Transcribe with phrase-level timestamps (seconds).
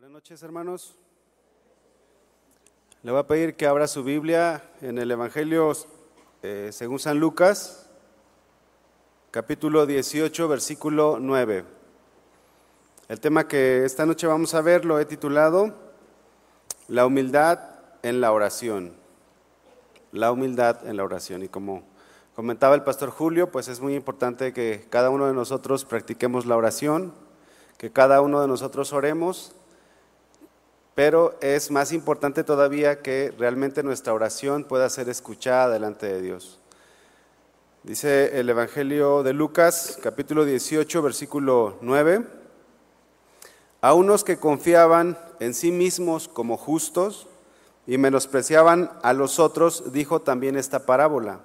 [0.00, 0.96] Buenas noches, hermanos.
[3.02, 5.74] Le voy a pedir que abra su Biblia en el Evangelio
[6.42, 7.90] eh, según San Lucas,
[9.30, 11.66] capítulo 18, versículo 9.
[13.08, 15.74] El tema que esta noche vamos a ver lo he titulado
[16.88, 17.60] La humildad
[18.02, 18.94] en la oración.
[20.12, 21.42] La humildad en la oración.
[21.42, 21.82] Y como
[22.34, 26.56] comentaba el pastor Julio, pues es muy importante que cada uno de nosotros practiquemos la
[26.56, 27.12] oración,
[27.76, 29.56] que cada uno de nosotros oremos
[31.02, 36.60] pero es más importante todavía que realmente nuestra oración pueda ser escuchada delante de Dios.
[37.84, 42.26] Dice el Evangelio de Lucas, capítulo 18, versículo 9,
[43.80, 47.28] a unos que confiaban en sí mismos como justos
[47.86, 51.40] y menospreciaban a los otros, dijo también esta parábola.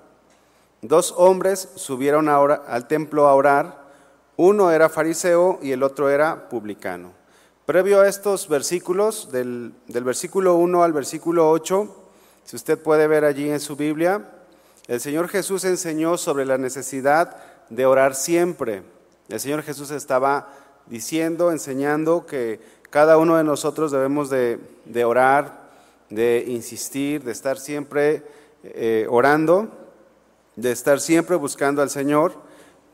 [0.81, 3.85] Dos hombres subieron ahora al templo a orar,
[4.35, 7.24] uno era fariseo y el otro era publicano.
[7.65, 11.95] Previo a estos versículos, del, versículo 1 al versículo 8,
[12.43, 14.29] si usted puede ver allí en su Biblia,
[14.87, 17.37] el Señor Jesús enseñó sobre la necesidad
[17.71, 18.83] de orar siempre.
[19.29, 20.47] El Señor Jesús estaba
[20.85, 22.59] diciendo, enseñando que
[22.91, 24.59] cada uno de nosotros debemos de,
[25.03, 25.61] orar,
[26.11, 28.21] de insistir, de estar siempre
[28.63, 29.69] eh, orando,
[30.55, 32.33] de estar siempre buscando al Señor.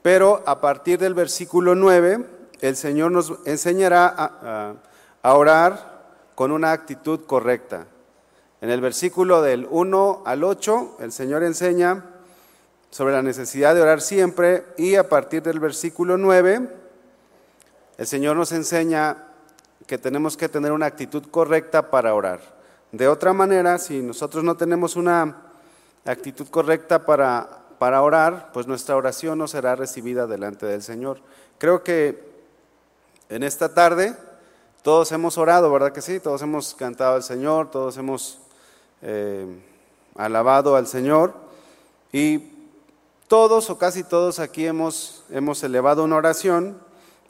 [0.01, 4.75] Pero a partir del versículo 9, el Señor nos enseñará
[5.23, 6.01] a, orar
[6.35, 7.87] con una actitud correcta.
[8.61, 12.05] En el versículo del 1 al 8, el Señor enseña
[12.91, 16.69] sobre la necesidad de orar siempre y a partir del versículo 9,
[17.97, 19.27] el Señor nos enseña
[19.87, 22.39] que tenemos que tener una actitud correcta para orar.
[22.91, 25.37] De otra manera, si nosotros no tenemos una
[26.05, 31.21] actitud correcta para, para orar, pues nuestra oración no será recibida delante del Señor.
[31.57, 32.30] Creo que
[33.31, 34.13] en esta tarde
[34.83, 36.19] todos hemos orado, ¿verdad que sí?
[36.19, 38.39] Todos hemos cantado al Señor, todos hemos
[39.01, 39.45] eh,
[40.15, 41.33] alabado al Señor
[42.11, 42.51] y
[43.29, 46.77] todos o casi todos aquí hemos, hemos elevado una oración,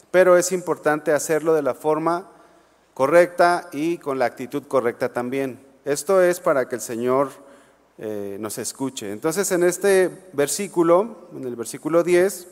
[0.10, 2.28] pero es importante hacerlo de la forma
[2.96, 5.64] correcta y con la actitud correcta también.
[5.86, 7.30] Esto es para que el Señor
[8.00, 9.12] eh, nos escuche.
[9.12, 12.48] Entonces en este versículo, en el versículo 10,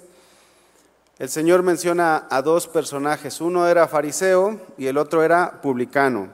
[1.19, 6.29] el Señor menciona a dos personajes, uno era fariseo y el otro era publicano.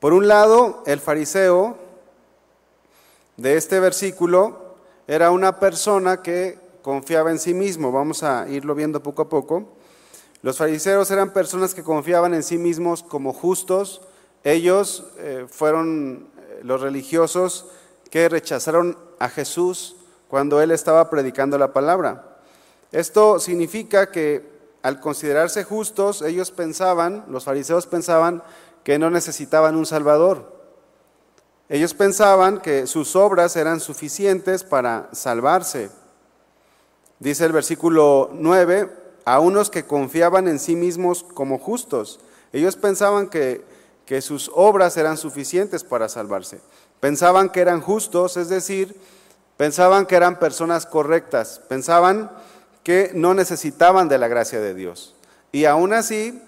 [0.00, 1.78] Por un lado, el fariseo
[3.36, 4.74] de este versículo
[5.06, 9.68] era una persona que confiaba en sí mismo, vamos a irlo viendo poco a poco.
[10.42, 14.00] Los fariseos eran personas que confiaban en sí mismos como justos,
[14.42, 17.66] ellos eh, fueron eh, los religiosos
[18.10, 19.94] que rechazaron a Jesús
[20.26, 22.29] cuando él estaba predicando la palabra.
[22.92, 24.48] Esto significa que
[24.82, 28.42] al considerarse justos, ellos pensaban, los fariseos pensaban
[28.82, 30.60] que no necesitaban un Salvador.
[31.68, 35.90] Ellos pensaban que sus obras eran suficientes para salvarse.
[37.20, 38.90] Dice el versículo 9,
[39.24, 42.18] a unos que confiaban en sí mismos como justos.
[42.52, 43.64] Ellos pensaban que,
[44.06, 46.60] que sus obras eran suficientes para salvarse.
[46.98, 48.98] Pensaban que eran justos, es decir,
[49.56, 51.60] pensaban que eran personas correctas.
[51.68, 52.30] Pensaban
[52.82, 55.14] que no necesitaban de la gracia de Dios.
[55.52, 56.40] Y aún así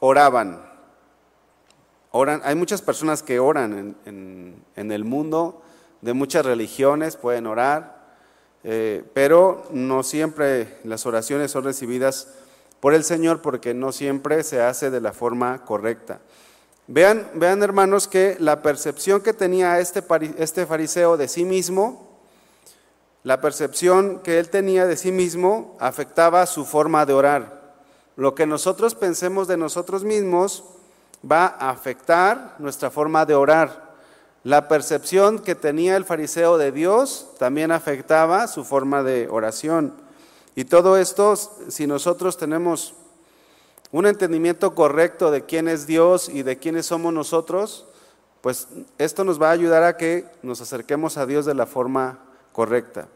[0.00, 0.60] oraban.
[2.10, 5.62] Oran, hay muchas personas que oran en, el mundo,
[6.00, 8.04] de muchas religiones pueden orar,
[8.62, 12.28] eh, pero no siempre las oraciones son recibidas
[12.80, 16.20] por el Señor porque no siempre se hace de la forma correcta.
[16.86, 20.04] Vean, vean hermanos que la percepción que tenía este,
[20.38, 22.03] este fariseo de sí mismo
[23.24, 27.74] la percepción que él tenía de sí mismo afectaba su forma de orar.
[28.16, 30.62] Lo que nosotros pensemos de nosotros mismos
[31.28, 33.94] va a afectar nuestra forma de orar.
[34.44, 39.94] La percepción que tenía el fariseo de Dios también afectaba su forma de oración.
[40.54, 42.92] Y todo esto, si nosotros tenemos
[43.90, 47.86] un entendimiento correcto de quién es Dios y de quiénes somos nosotros,
[48.42, 48.68] pues
[48.98, 52.18] esto nos va a ayudar a que nos acerquemos a Dios de la forma
[52.52, 53.08] correcta.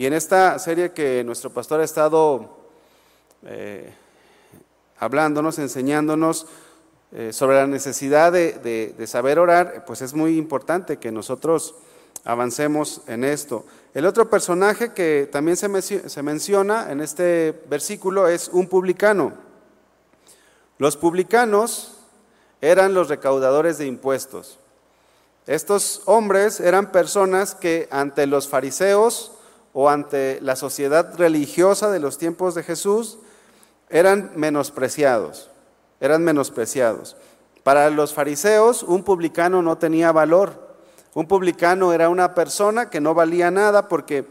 [0.00, 2.56] Y en esta serie que nuestro pastor ha estado
[3.44, 3.92] eh,
[4.98, 6.46] hablándonos, enseñándonos
[7.12, 11.74] eh, sobre la necesidad de, saber orar, pues es muy importante que nosotros
[12.24, 13.66] avancemos en esto.
[13.92, 19.34] El otro personaje que también se, se menciona en este versículo es un publicano.
[20.78, 21.98] Los publicanos
[22.62, 24.58] eran los recaudadores de impuestos.
[25.46, 29.32] Estos hombres eran personas que ante los fariseos
[29.72, 33.18] o ante la sociedad religiosa de los tiempos de Jesús
[33.88, 35.50] eran menospreciados,
[36.00, 37.16] eran menospreciados.
[37.62, 40.70] Para los fariseos, un publicano no tenía valor.
[41.12, 44.24] Un publicano era una persona que no valía nada porque eh,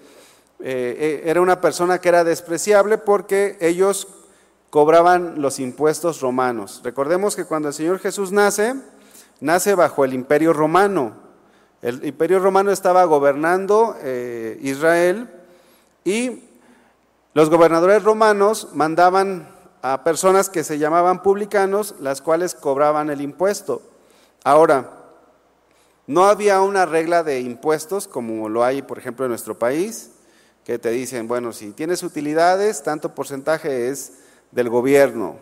[0.59, 4.07] eh, era una persona que era despreciable porque ellos
[4.69, 6.81] cobraban los impuestos romanos.
[6.83, 8.75] Recordemos que cuando el Señor Jesús nace,
[9.39, 11.28] nace bajo el imperio romano.
[11.81, 15.29] El imperio romano estaba gobernando eh, Israel
[16.03, 16.43] y
[17.33, 19.47] los gobernadores romanos mandaban
[19.81, 23.81] a personas que se llamaban publicanos, las cuales cobraban el impuesto.
[24.43, 24.91] Ahora,
[26.05, 30.11] no había una regla de impuestos como lo hay, por ejemplo, en nuestro país,
[30.65, 34.13] que te dicen, bueno, si tienes utilidades, tanto porcentaje es
[34.51, 35.37] del gobierno.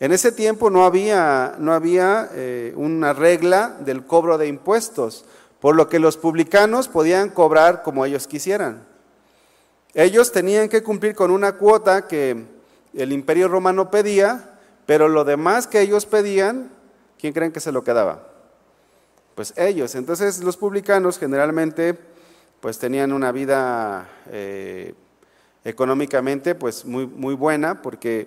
[0.00, 5.24] En ese tiempo no había, no había eh, una regla del cobro de impuestos,
[5.62, 8.84] por lo que los publicanos podían cobrar como ellos quisieran.
[9.94, 12.46] Ellos tenían que cumplir con una cuota que
[12.92, 16.72] el imperio romano pedía, pero lo demás que ellos pedían,
[17.16, 18.26] ¿quién creen que se lo quedaba?
[19.36, 19.94] Pues ellos.
[19.94, 21.96] Entonces los publicanos generalmente
[22.58, 24.94] pues tenían una vida eh,
[25.62, 28.26] económicamente pues muy, muy buena porque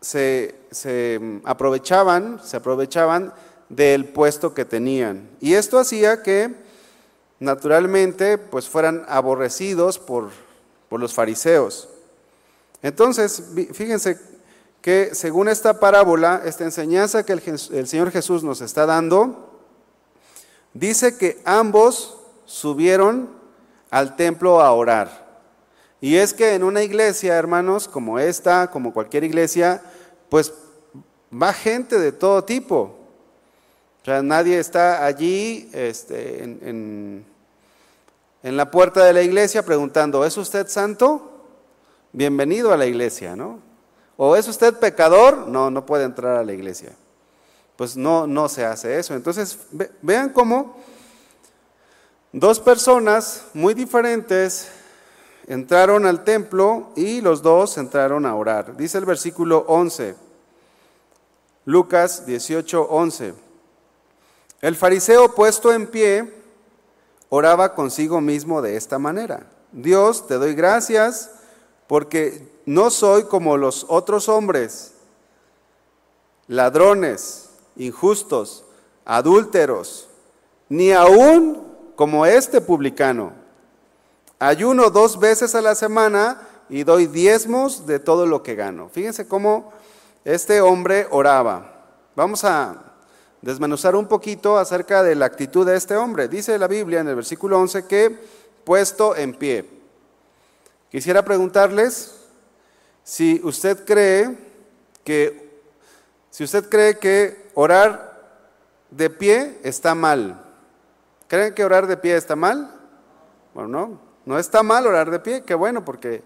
[0.00, 3.32] se, se, aprovechaban, se aprovechaban
[3.68, 5.30] del puesto que tenían.
[5.40, 6.63] Y esto hacía que
[7.40, 10.30] naturalmente pues fueran aborrecidos por,
[10.88, 11.88] por los fariseos.
[12.82, 13.42] Entonces,
[13.72, 14.18] fíjense
[14.84, 19.62] que según esta parábola, esta enseñanza que el, Señor Jesús nos está dando,
[20.74, 23.30] dice que ambos subieron
[23.88, 25.24] al templo a orar.
[26.02, 29.82] Y es que en una iglesia, hermanos, como esta, como cualquier iglesia,
[30.28, 30.52] pues
[31.32, 33.03] va gente de todo tipo.
[34.04, 37.24] O sea, nadie está allí este, en,
[38.42, 41.34] en la puerta de la iglesia preguntando, ¿es usted santo?
[42.14, 43.58] bienvenido a la iglesia, ¿no?
[44.16, 45.48] ¿O es usted pecador?
[45.48, 46.92] No, no puede entrar a la iglesia.
[47.76, 49.14] Pues no, no se hace eso.
[49.14, 49.58] Entonces,
[50.00, 50.76] vean cómo
[52.32, 54.68] dos personas muy diferentes
[55.48, 58.76] entraron al templo y los dos entraron a orar.
[58.76, 60.14] Dice el versículo 11,
[61.64, 63.43] Lucas 18, 11.
[64.64, 66.32] El fariseo puesto en pie
[67.28, 69.46] oraba consigo mismo de esta manera.
[69.72, 71.32] Dios, te doy gracias
[71.86, 74.94] porque no soy como los otros hombres,
[76.46, 78.64] ladrones, injustos,
[79.04, 80.08] adúlteros,
[80.70, 81.62] ni aún
[81.94, 83.34] como este publicano.
[84.38, 86.40] Ayuno dos veces a la semana
[86.70, 88.88] y doy diezmos de todo lo que gano.
[88.88, 89.74] Fíjense cómo
[90.24, 91.84] este hombre oraba.
[92.16, 92.93] Vamos a
[93.44, 96.28] desmenuzar un poquito acerca de la actitud de este hombre.
[96.28, 98.18] Dice la Biblia en el versículo 11 que
[98.64, 99.68] puesto en pie.
[100.90, 102.14] Quisiera preguntarles
[103.02, 104.34] si usted cree
[105.04, 105.44] que
[106.30, 108.40] si usted cree que orar
[108.90, 110.42] de pie está mal.
[111.28, 112.74] ¿Creen que orar de pie está mal?
[113.52, 116.22] Bueno, no, no está mal orar de pie, qué bueno, porque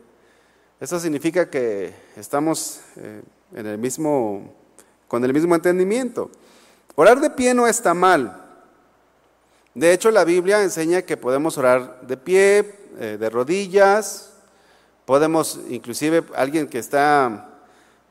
[0.80, 3.22] eso significa que estamos eh,
[3.54, 4.54] en el mismo,
[5.08, 6.30] con el mismo entendimiento.
[7.00, 8.42] Orar de pie no está mal.
[9.72, 14.32] De hecho, la Biblia enseña que podemos orar de pie, eh, de rodillas,
[15.04, 17.50] Podemos, inclusive, alguien que está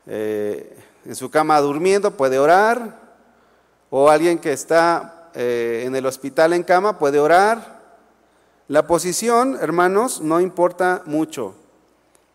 [0.06, 0.74] eh,
[1.04, 2.98] en su cama durmiendo puede orar,
[3.90, 7.82] o alguien que está eh, en el hospital en cama puede orar.
[8.68, 11.54] La posición, hermanos, no importa mucho.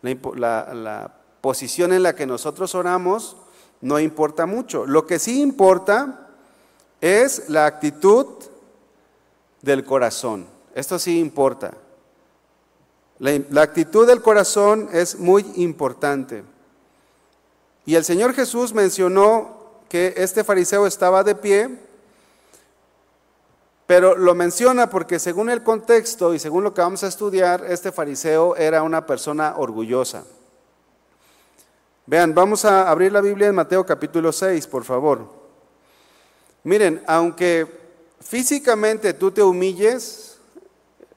[0.03, 3.37] la posición en la que nosotros oramos
[3.81, 4.85] no importa mucho.
[4.85, 6.22] Lo que sí importa
[7.03, 8.25] es la actitud
[9.61, 10.47] del corazón.
[10.73, 11.73] Esto sí importa.
[13.19, 16.45] La, actitud del corazón es muy importante.
[17.85, 21.77] Y el Señor Jesús mencionó que este fariseo estaba de pie,
[23.85, 27.91] pero lo menciona porque según el contexto y según lo que vamos a estudiar, este
[27.91, 30.23] fariseo era una persona orgullosa.
[32.05, 35.42] Vean, vamos a abrir la Biblia en Mateo capítulo 6, por favor.
[36.63, 37.67] Miren, aunque
[38.21, 40.37] físicamente tú te humilles,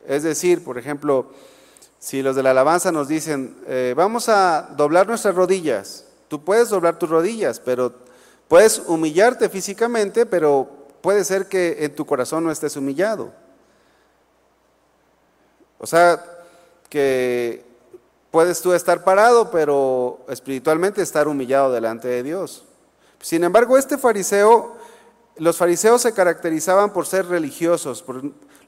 [0.06, 1.30] es decir, por ejemplo,
[1.98, 6.68] si los de la alabanza nos dicen, eh, vamos a doblar nuestras rodillas, tú puedes
[6.68, 7.92] doblar tus rodillas, pero
[8.48, 10.68] puedes humillarte físicamente, pero
[11.00, 13.32] puede ser que en tu corazón no estés humillado.
[15.78, 16.24] O sea,
[16.88, 17.64] que
[18.30, 22.64] puedes tú estar parado, pero espiritualmente estar humillado delante de Dios.
[23.20, 24.75] Sin embargo, este fariseo,
[25.38, 28.04] los fariseos se caracterizaban por ser religiosos,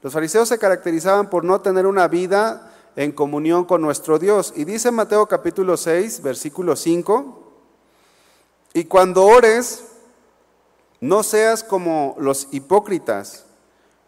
[0.01, 4.53] los fariseos se caracterizaban por no tener una vida en comunión con nuestro Dios.
[4.55, 7.53] Y dice Mateo capítulo 6, versículo 5,
[8.73, 9.85] y cuando ores,
[11.01, 13.45] no seas como los hipócritas,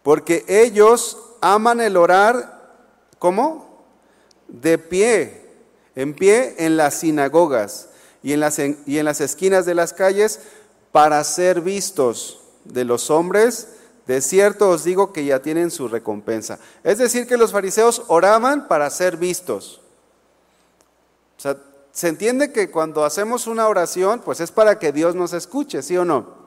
[0.03, 2.77] porque ellos aman el orar,
[3.17, 3.85] ¿cómo?
[4.47, 5.49] De pie,
[5.95, 7.89] en pie en las sinagogas
[8.21, 10.41] y en las, y en las esquinas de las calles
[10.91, 13.69] para ser vistos de los hombres.
[14.07, 16.59] De cierto os digo que ya tienen su recompensa.
[16.83, 19.81] Es decir, que los fariseos oraban para ser vistos.
[21.37, 21.57] O sea,
[21.91, 25.97] se entiende que cuando hacemos una oración, pues es para que Dios nos escuche, ¿sí
[25.97, 26.41] o no?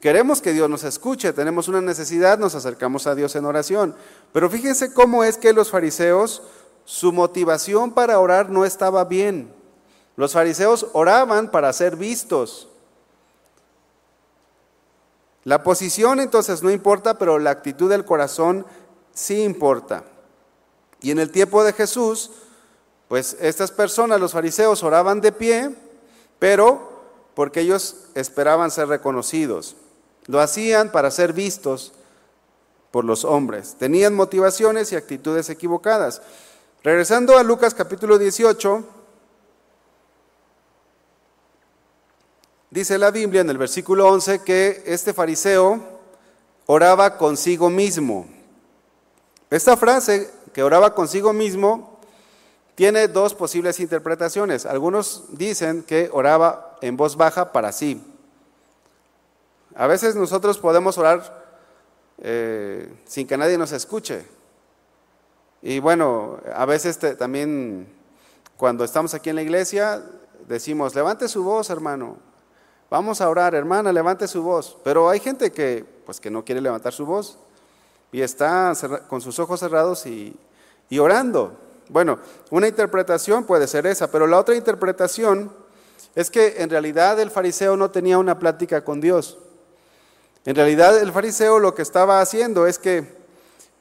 [0.00, 3.94] Queremos que Dios nos escuche, tenemos una necesidad, nos acercamos a Dios en oración.
[4.32, 6.42] Pero fíjense cómo es que los fariseos,
[6.84, 9.52] su motivación para orar no estaba bien.
[10.16, 12.68] Los fariseos oraban para ser vistos.
[15.46, 18.66] La posición entonces no importa, pero la actitud del corazón
[19.14, 20.02] sí importa.
[21.00, 22.32] Y en el tiempo de Jesús,
[23.06, 25.70] pues estas personas, los fariseos, oraban de pie,
[26.40, 26.90] pero
[27.34, 29.76] porque ellos esperaban ser reconocidos.
[30.24, 31.92] Lo hacían para ser vistos
[32.90, 33.76] por los hombres.
[33.78, 36.22] Tenían motivaciones y actitudes equivocadas.
[36.82, 38.84] Regresando a Lucas capítulo 18,
[42.76, 45.80] dice la Biblia en el versículo 11 que este fariseo
[46.66, 48.26] oraba consigo mismo.
[49.48, 51.98] Esta frase, que oraba consigo mismo,
[52.74, 54.66] tiene dos posibles interpretaciones.
[54.66, 58.04] Algunos dicen que oraba en voz baja para sí.
[59.74, 61.46] A veces nosotros podemos orar
[62.18, 64.26] eh, sin que nadie nos escuche.
[65.62, 67.88] Y bueno, a veces también
[68.58, 70.04] cuando estamos aquí en la iglesia
[70.46, 72.25] decimos, levante su voz, hermano.
[72.88, 74.76] Vamos a orar, hermana, levante su voz.
[74.84, 77.38] Pero hay gente que, pues, que no quiere levantar su voz
[78.12, 78.72] y está
[79.08, 80.36] con sus ojos cerrados y,
[80.88, 81.58] y orando.
[81.88, 82.18] Bueno,
[82.50, 85.52] una interpretación puede ser esa, pero la otra interpretación
[86.14, 89.38] es que en realidad el fariseo no tenía una plática con Dios.
[90.44, 93.04] En realidad el fariseo lo que estaba haciendo es que,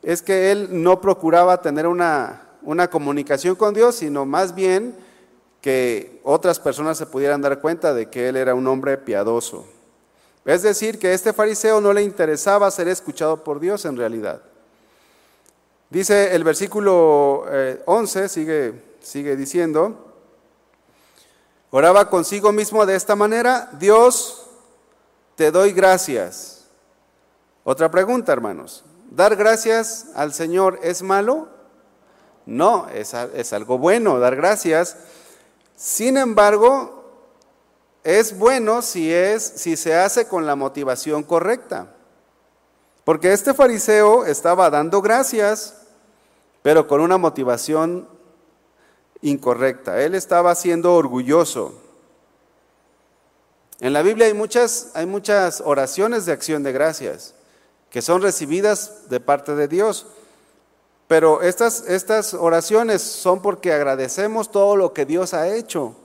[0.02, 4.96] es que él no procuraba tener una, una comunicación con Dios, sino más bien
[5.66, 9.66] que otras personas se pudieran dar cuenta de que él era un hombre piadoso.
[10.46, 14.44] Es decir, que a este fariseo no le interesaba ser escuchado por Dios en realidad.
[15.90, 17.46] Dice el versículo
[17.86, 20.14] 11, eh, sigue, sigue diciendo,
[21.72, 24.46] oraba consigo mismo de esta manera, Dios,
[25.34, 26.68] te doy gracias
[27.64, 28.84] otra pregunta, hermanos.
[29.10, 31.48] ¿Dar gracias al Señor es malo?
[32.46, 34.96] No, es, es algo bueno dar gracias.
[35.76, 37.04] Sin embargo,
[38.04, 41.94] es bueno si, es, si se hace con la motivación correcta.
[43.04, 45.76] Porque este fariseo estaba dando gracias,
[46.62, 48.08] pero con una motivación
[49.22, 50.02] incorrecta.
[50.02, 51.82] Él estaba siendo orgulloso.
[53.80, 57.36] En la Biblia hay muchas, hay muchas oraciones de acción de gracias
[57.90, 60.08] que son recibidas de parte de Dios.
[61.08, 65.96] Pero estas, estas oraciones son porque agradecemos todo lo que Dios ha hecho.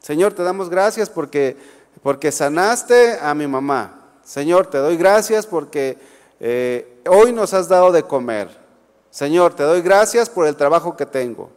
[0.00, 1.56] Señor, te damos gracias porque,
[2.02, 4.02] porque sanaste a mi mamá.
[4.24, 5.98] Señor, te doy gracias porque
[6.38, 8.50] eh, hoy nos has dado de comer.
[9.10, 11.50] Señor, te doy gracias por el trabajo que tengo.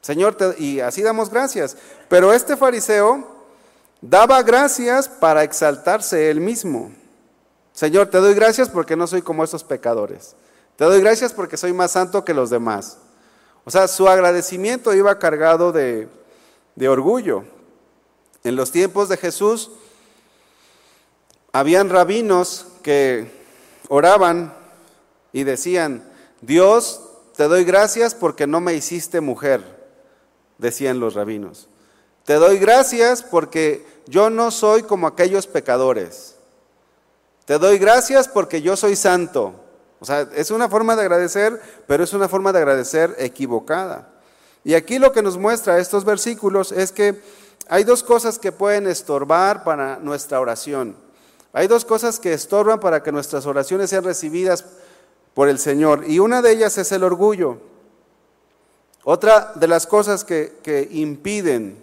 [0.00, 1.76] Señor, y así damos gracias.
[2.08, 3.26] Pero este fariseo
[4.00, 6.90] daba gracias para exaltarse él mismo.
[7.72, 10.34] Señor, te doy gracias porque no soy como esos pecadores.
[10.76, 12.98] Te doy gracias porque soy más santo que los demás.
[13.64, 16.08] O sea, su agradecimiento iba cargado de,
[16.88, 17.44] orgullo.
[18.44, 19.70] En los tiempos de Jesús,
[21.52, 23.30] habían rabinos que
[23.88, 24.52] oraban
[25.32, 26.02] y decían,
[26.40, 27.00] Dios,
[27.36, 29.62] te doy gracias porque no me hiciste mujer,
[30.58, 31.68] decían los rabinos.
[32.24, 36.36] Te doy gracias porque yo no soy como aquellos pecadores.
[37.44, 39.54] Te doy gracias porque yo soy santo.
[40.02, 44.08] O sea, es una forma de agradecer, pero es una forma de agradecer equivocada.
[44.64, 47.22] Y aquí lo que nos muestra estos versículos es que
[47.68, 50.96] hay dos cosas que pueden estorbar para nuestra oración.
[51.52, 54.64] Hay dos cosas que estorban para que nuestras oraciones sean recibidas
[55.34, 56.02] por el Señor.
[56.08, 57.58] Y una de ellas es el orgullo.
[59.04, 61.80] Otra de las cosas que, que impiden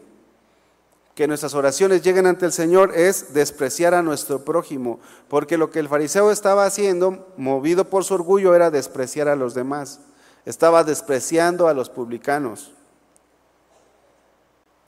[1.19, 5.79] que nuestras oraciones lleguen ante el Señor es despreciar a nuestro prójimo, porque lo que
[5.79, 9.99] el fariseo estaba haciendo, movido por su orgullo, era despreciar a los demás.
[10.45, 12.71] Estaba despreciando a los publicanos.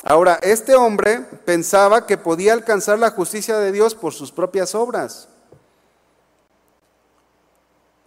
[0.06, 5.28] Ahora, este hombre pensaba que podía alcanzar la justicia de Dios por sus propias obras.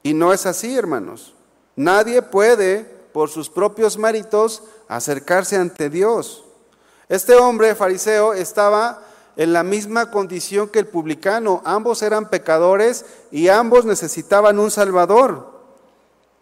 [0.03, 1.35] Y no es así, hermanos.
[1.77, 6.44] Nadie puede, por sus propios méritos, acercarse ante Dios.
[7.09, 9.03] Este hombre fariseo estaba
[9.37, 11.61] en la misma condición que el publicano.
[11.65, 15.55] Ambos eran pecadores y ambos necesitaban un salvador.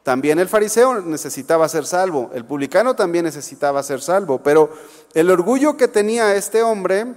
[0.02, 4.70] También el fariseo necesitaba ser salvo, el publicano también necesitaba ser salvo, pero
[5.14, 7.14] el orgullo que tenía este hombre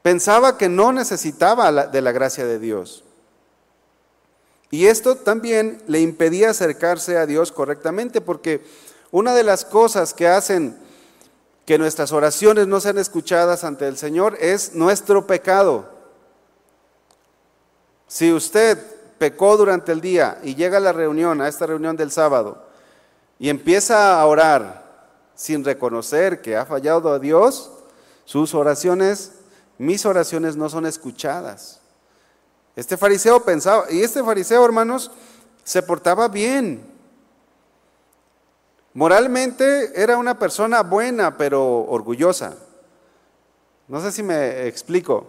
[0.00, 3.04] pensaba que no necesitaba de la gracia de Dios.
[4.70, 8.64] Y esto también le impedía acercarse a Dios correctamente, porque
[9.10, 10.78] una de las cosas que hacen
[11.64, 15.88] que nuestras oraciones no sean escuchadas ante el Señor es nuestro pecado.
[18.08, 18.78] Si usted
[19.18, 22.66] pecó durante el día y llega a la reunión, a esta reunión del sábado,
[23.38, 24.82] y empieza a orar
[25.34, 27.70] sin reconocer que ha fallado a Dios,
[28.24, 29.32] sus oraciones,
[29.78, 31.80] mis oraciones no son escuchadas.
[32.76, 35.10] Este fariseo pensaba, y este fariseo, hermanos,
[35.64, 36.91] se portaba bien.
[38.94, 42.54] Moralmente era una persona buena, pero orgullosa.
[43.88, 45.26] No sé si me explico.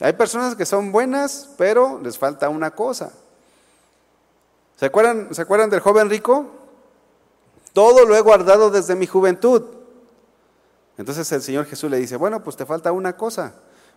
[0.00, 3.12] Hay personas que son buenas, pero les falta una cosa.
[4.76, 6.46] ¿Se acuerdan, ¿Se acuerdan del joven rico?
[7.72, 9.62] Todo lo he guardado desde mi juventud.
[10.96, 13.54] Entonces el Señor Jesús le dice, bueno, pues te falta una cosa.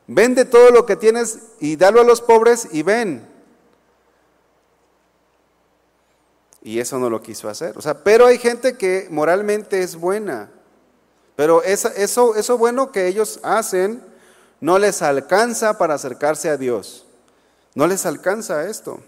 [0.08, 3.33] Vende todo lo que tienes y dalo a los pobres y ven.
[6.64, 7.78] Y eso no lo quiso hacer.
[7.78, 10.50] O sea, pero hay gente que moralmente es buena.
[11.36, 14.02] Pero eso, eso, eso bueno que ellos hacen
[14.62, 17.06] no les alcanza para acercarse a Dios.
[17.76, 19.02] No les alcanza esto.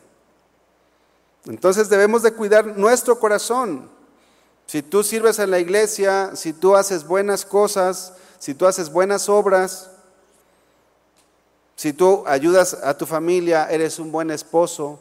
[1.45, 3.89] Entonces debemos de cuidar nuestro corazón.
[4.65, 9.29] Si tú sirves en la iglesia, si tú haces buenas cosas, si tú haces buenas
[9.29, 9.91] obras,
[11.75, 14.99] si tú ayudas a tu familia, eres un buen esposo,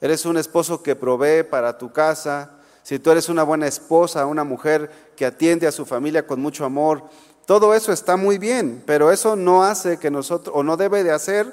[0.00, 2.50] eres un esposo que provee para tu casa,
[2.82, 6.64] si tú eres una buena esposa, una mujer que atiende a su familia con mucho
[6.64, 7.02] amor,
[7.46, 11.12] todo eso está muy bien, pero eso no hace que nosotros, o no debe de
[11.12, 11.52] hacer,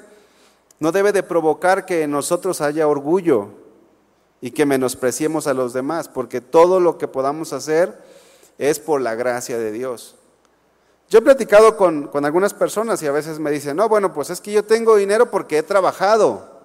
[0.80, 3.48] no debe de provocar que en nosotros haya orgullo
[4.40, 7.98] y que menospreciemos a los demás, porque todo lo que podamos hacer
[8.58, 10.16] es por la gracia de Dios.
[11.10, 14.40] Yo he platicado con, algunas personas y a veces me dicen, no, bueno, pues es
[14.40, 16.57] que yo tengo dinero porque he trabajado.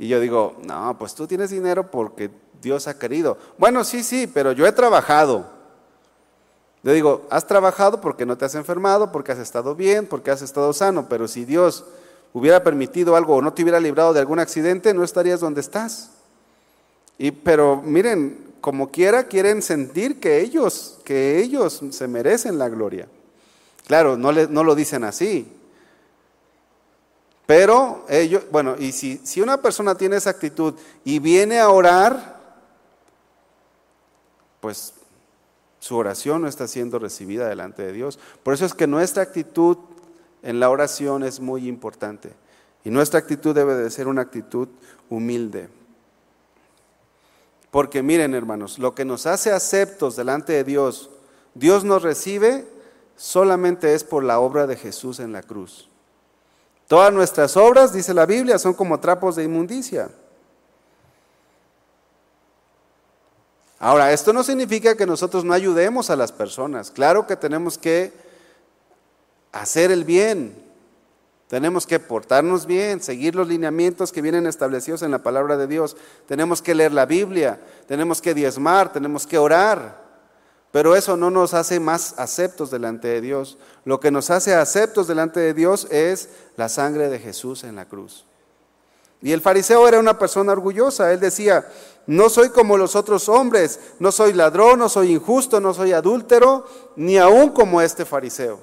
[0.00, 2.30] Y yo digo, no, pues tú tienes dinero porque
[2.62, 3.36] Dios ha querido.
[3.58, 5.44] Bueno, sí, sí, pero yo he trabajado.
[6.82, 10.40] Le digo, has trabajado porque no te has enfermado, porque has estado bien, porque has
[10.40, 11.84] estado sano, pero si Dios
[12.32, 16.12] hubiera permitido algo o no te hubiera librado de algún accidente, no estarías donde estás.
[17.18, 23.06] Y, pero miren, como quiera quieren sentir que ellos, que ellos se merecen la gloria.
[23.86, 25.59] Claro, no, no lo dicen así.
[27.50, 32.38] Pero ellos, bueno, y si, si una persona tiene esa actitud y viene a orar,
[34.60, 34.94] pues
[35.80, 38.20] su oración no está siendo recibida delante de Dios.
[38.44, 39.78] Por eso es que nuestra actitud
[40.44, 42.32] en la oración es muy importante.
[42.84, 44.68] Y nuestra actitud debe de ser una actitud
[45.08, 45.68] humilde.
[47.72, 51.10] Porque miren hermanos, lo que nos hace aceptos delante de Dios,
[51.54, 52.64] Dios nos recibe
[53.16, 55.89] solamente es por la obra de Jesús en la cruz.
[56.90, 60.08] Todas nuestras obras, dice la Biblia, son como trapos de inmundicia.
[63.78, 66.90] Ahora, esto no significa que nosotros no ayudemos a las personas.
[66.90, 68.12] Claro que tenemos que
[69.52, 70.52] hacer el bien,
[71.46, 75.96] tenemos que portarnos bien, seguir los lineamientos que vienen establecidos en la palabra de Dios.
[76.26, 80.09] Tenemos que leer la Biblia, tenemos que diezmar, tenemos que orar.
[80.72, 83.58] Pero eso no nos hace más aceptos delante de Dios.
[83.84, 87.86] Lo que nos hace aceptos delante de Dios es la sangre de Jesús en la
[87.86, 88.24] cruz.
[89.22, 91.12] Y el fariseo era una persona orgullosa.
[91.12, 91.68] Él decía,
[92.06, 96.66] no soy como los otros hombres, no soy ladrón, no soy injusto, no soy adúltero,
[96.96, 98.60] ni aún como este fariseo.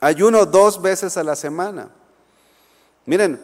[0.00, 1.88] Ayuno dos veces a la semana.
[3.04, 3.40] Miren,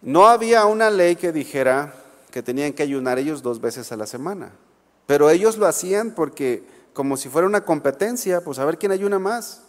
[0.00, 1.94] no había una ley que dijera
[2.30, 4.52] que tenían que ayunar ellos dos veces a la semana,
[5.06, 9.18] pero ellos lo hacían porque como si fuera una competencia, pues a ver quién ayuna
[9.18, 9.62] más.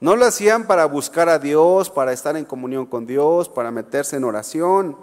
[0.00, 4.16] No lo hacían para buscar a Dios, para estar en comunión con Dios, para meterse
[4.16, 4.96] en oración.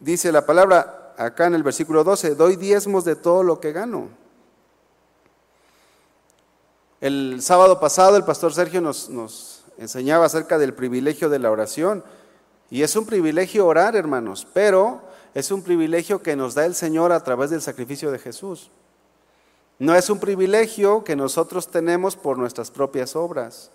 [0.00, 4.08] Dice la palabra acá en el versículo 12, doy diezmos de todo lo que gano.
[7.00, 12.04] El sábado pasado el pastor Sergio nos, enseñaba acerca del privilegio de la oración.
[12.70, 15.02] Y es un privilegio orar, hermanos, pero
[15.34, 18.70] es un privilegio que nos da el Señor a través del sacrificio de Jesús.
[19.78, 23.70] No es un privilegio que nosotros tenemos por nuestras propias obras.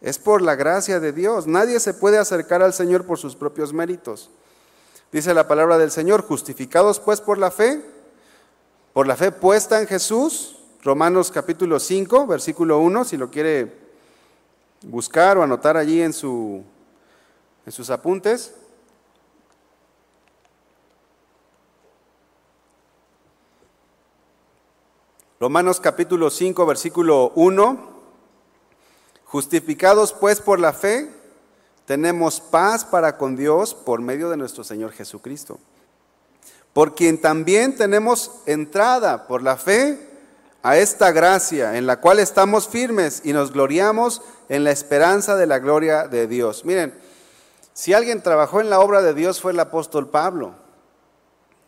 [0.00, 1.46] Es por la gracia de Dios.
[1.46, 4.30] Nadie se puede acercar al Señor por sus propios méritos.
[5.12, 7.80] Dice la palabra del Señor, justificados pues por la fe,
[8.92, 13.72] por la fe puesta en Jesús, Romanos capítulo 5, versículo 1, si lo quiere
[14.82, 16.62] buscar o anotar allí en, su,
[17.66, 18.54] en sus apuntes.
[25.40, 27.94] Romanos capítulo 5, versículo 1.
[29.24, 31.10] Justificados pues por la fe,
[31.86, 35.58] tenemos paz para con Dios por medio de nuestro Señor Jesucristo,
[36.72, 39.98] por quien también tenemos entrada por la fe
[40.62, 45.46] a esta gracia en la cual estamos firmes y nos gloriamos en la esperanza de
[45.46, 46.64] la gloria de Dios.
[46.64, 46.94] Miren,
[47.74, 50.54] si alguien trabajó en la obra de Dios fue el apóstol Pablo.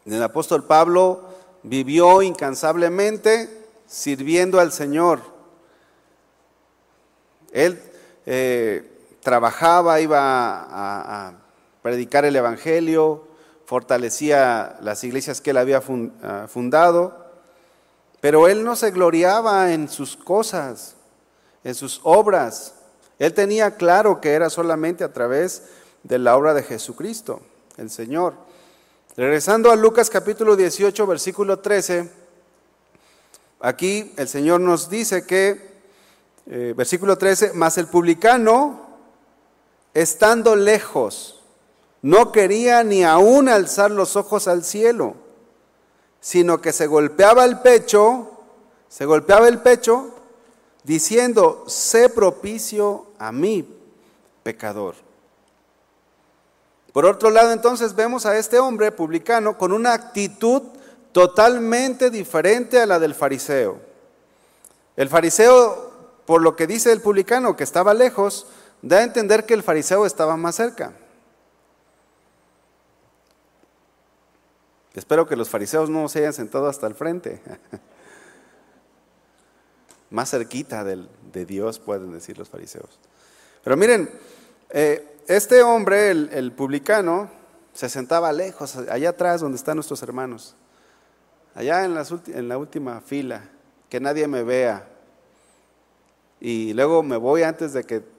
[0.06, 1.24] El apóstol Pablo
[1.64, 5.20] vivió incansablemente sirviendo al Señor.
[7.50, 7.82] Él
[8.24, 8.88] eh,
[9.20, 11.32] trabajaba, iba a,
[11.82, 13.26] predicar el Evangelio,
[13.64, 15.82] fortalecía las iglesias que él había
[16.22, 17.26] ah, fundado,
[18.20, 20.94] pero él no se gloriaba en sus cosas,
[21.64, 22.74] en sus obras.
[23.18, 27.40] Él tenía claro que era solamente a través de la obra de Jesucristo,
[27.76, 28.34] el Señor.
[29.16, 32.10] Regresando a Lucas capítulo 18, versículo 13,
[33.60, 35.70] aquí el Señor nos dice que,
[36.46, 38.86] eh, versículo 13, más el publicano
[39.94, 41.40] estando lejos,
[42.02, 45.14] no quería ni aún alzar los ojos al cielo,
[46.20, 48.30] sino que se golpeaba el pecho,
[48.88, 50.14] se golpeaba el pecho,
[50.84, 53.66] diciendo, sé propicio a mí,
[54.42, 55.05] pecador.
[56.96, 60.62] Por otro lado, entonces vemos a este hombre publicano con una actitud
[61.12, 63.78] totalmente diferente a la del fariseo.
[64.96, 65.92] El fariseo,
[66.24, 68.46] por lo que dice el publicano, que estaba lejos,
[68.80, 70.94] da a entender que el fariseo estaba más cerca.
[74.94, 77.42] Espero que los fariseos no se hayan sentado hasta el frente.
[80.10, 82.98] más cerquita de Dios, pueden decir los fariseos.
[83.62, 84.08] Pero miren,
[84.70, 87.30] eh, este hombre, el, publicano,
[87.72, 90.54] se sentaba lejos, allá atrás donde están nuestros hermanos,
[91.54, 91.96] allá en,
[92.34, 93.48] en la última fila,
[93.88, 94.88] que nadie me vea.
[96.40, 98.16] Y luego me voy antes de que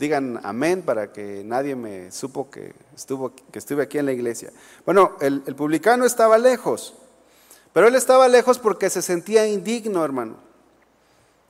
[0.00, 4.50] Digan amén para que nadie me supo que, estuvo, que estuve aquí en la iglesia.
[4.86, 6.94] Bueno, el publicano estaba lejos,
[7.74, 10.36] pero él estaba lejos porque se sentía indigno, hermano.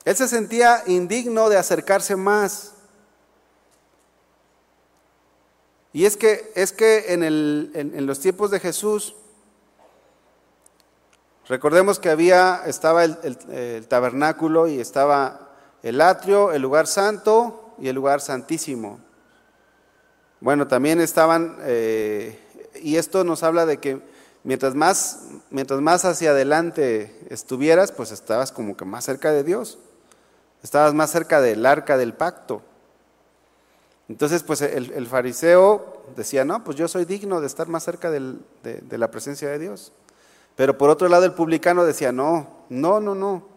[0.03, 2.73] Él se sentía indigno de acercarse más.
[5.93, 9.13] Y es que, es que en, el, en, los tiempos de Jesús,
[11.47, 15.49] recordemos que había, estaba el, tabernáculo y estaba
[15.83, 18.99] el atrio, el lugar santo y el lugar santísimo.
[20.39, 22.39] Bueno, también estaban, eh,
[22.81, 24.01] y esto nos habla de que
[24.43, 29.77] mientras más, mientras más hacia adelante estuvieras, pues estabas como que más cerca de Dios,
[30.63, 32.61] estabas más cerca del arca del pacto.
[34.11, 38.35] Entonces, pues el, fariseo decía, no, pues yo soy digno de estar más cerca de,
[38.89, 39.93] la presencia de Dios.
[40.57, 43.47] Pero por otro lado, el publicano decía, no, no, no, no.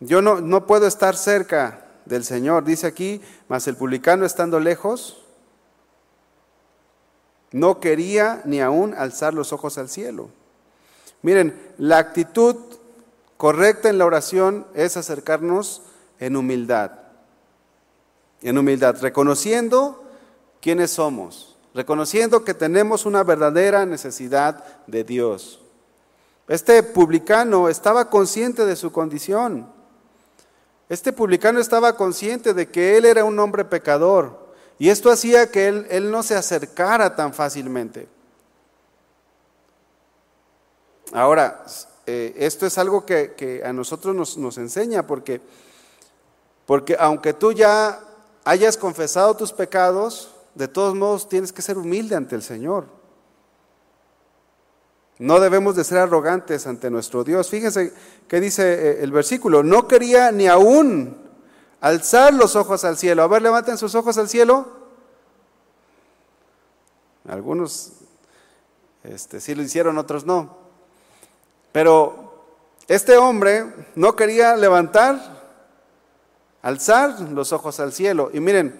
[0.00, 2.64] Yo no, no puedo estar cerca del Señor.
[2.64, 5.24] Dice aquí, mas el publicano estando lejos,
[7.52, 10.28] no quería ni aún alzar los ojos al cielo.
[11.22, 12.54] Miren, la actitud
[13.38, 15.80] correcta en la oración es acercarnos
[16.18, 17.05] en humildad.
[18.46, 20.04] En humildad, reconociendo
[20.60, 25.58] quiénes somos, reconociendo que tenemos una verdadera necesidad de Dios.
[26.46, 29.68] Este publicano estaba consciente de su condición.
[30.88, 34.46] Este publicano estaba consciente de que él era un hombre pecador
[34.78, 38.06] y esto hacía que él, no se acercara tan fácilmente.
[41.12, 41.64] Ahora,
[42.06, 45.40] eh, esto es algo que, a nosotros nos, nos, enseña porque,
[46.64, 48.04] porque aunque tú ya
[48.46, 52.86] hayas confesado tus pecados, de todos modos tienes que ser humilde ante el Señor.
[55.18, 57.50] No debemos de ser arrogantes ante nuestro Dios.
[57.50, 57.92] Fíjense
[58.28, 59.64] qué dice eh, el versículo.
[59.64, 61.16] No quería ni aún
[61.80, 63.24] alzar los ojos al cielo.
[63.24, 64.66] A ver, levanten sus ojos al cielo.
[67.26, 67.94] Algunos
[69.02, 70.56] este, sí lo hicieron, otros no.
[71.72, 72.44] Pero
[72.86, 73.64] este hombre
[73.96, 75.35] no quería levantar,
[76.66, 78.28] alzar los ojos al cielo.
[78.32, 78.74] Y miren,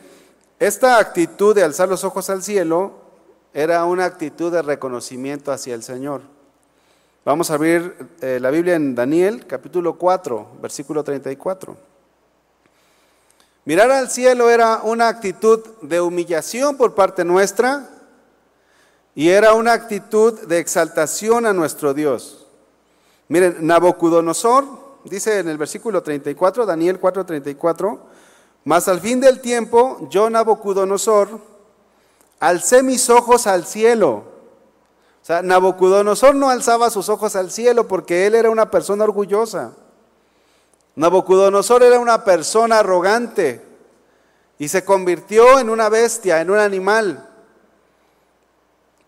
[0.59, 2.95] esta actitud de alzar los ojos al cielo
[3.55, 6.23] era una actitud de reconocimiento hacia el Señor.
[7.25, 11.77] Vamos a abrir eh, la Biblia en Daniel, capítulo 4, versículo 34.
[13.67, 17.89] Mirar al cielo era una actitud de humillación por parte nuestra
[19.15, 22.49] y era una actitud de exaltación a nuestro Dios.
[23.29, 27.99] Miren, Nabucodonosor, dice en el versículo 34, Daniel 4:34,
[28.65, 31.41] mas al fin del tiempo, yo Nabucodonosor,
[32.41, 34.25] alcé mis ojos al cielo.
[35.23, 39.73] O sea, Nabucodonosor no alzaba sus ojos al cielo porque él era una persona orgullosa.
[40.95, 43.63] Nabucodonosor era una persona arrogante
[44.59, 47.26] y se convirtió en una bestia, en un animal.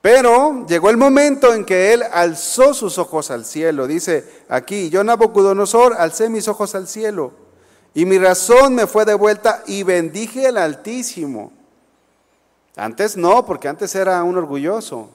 [0.00, 3.86] Pero llegó el momento en que él alzó sus ojos al cielo.
[3.86, 7.32] Dice aquí, yo Nabucodonosor alcé mis ojos al cielo
[7.94, 11.52] y mi razón me fue devuelta y bendije al Altísimo.
[12.76, 15.10] Antes no, porque antes era un orgulloso.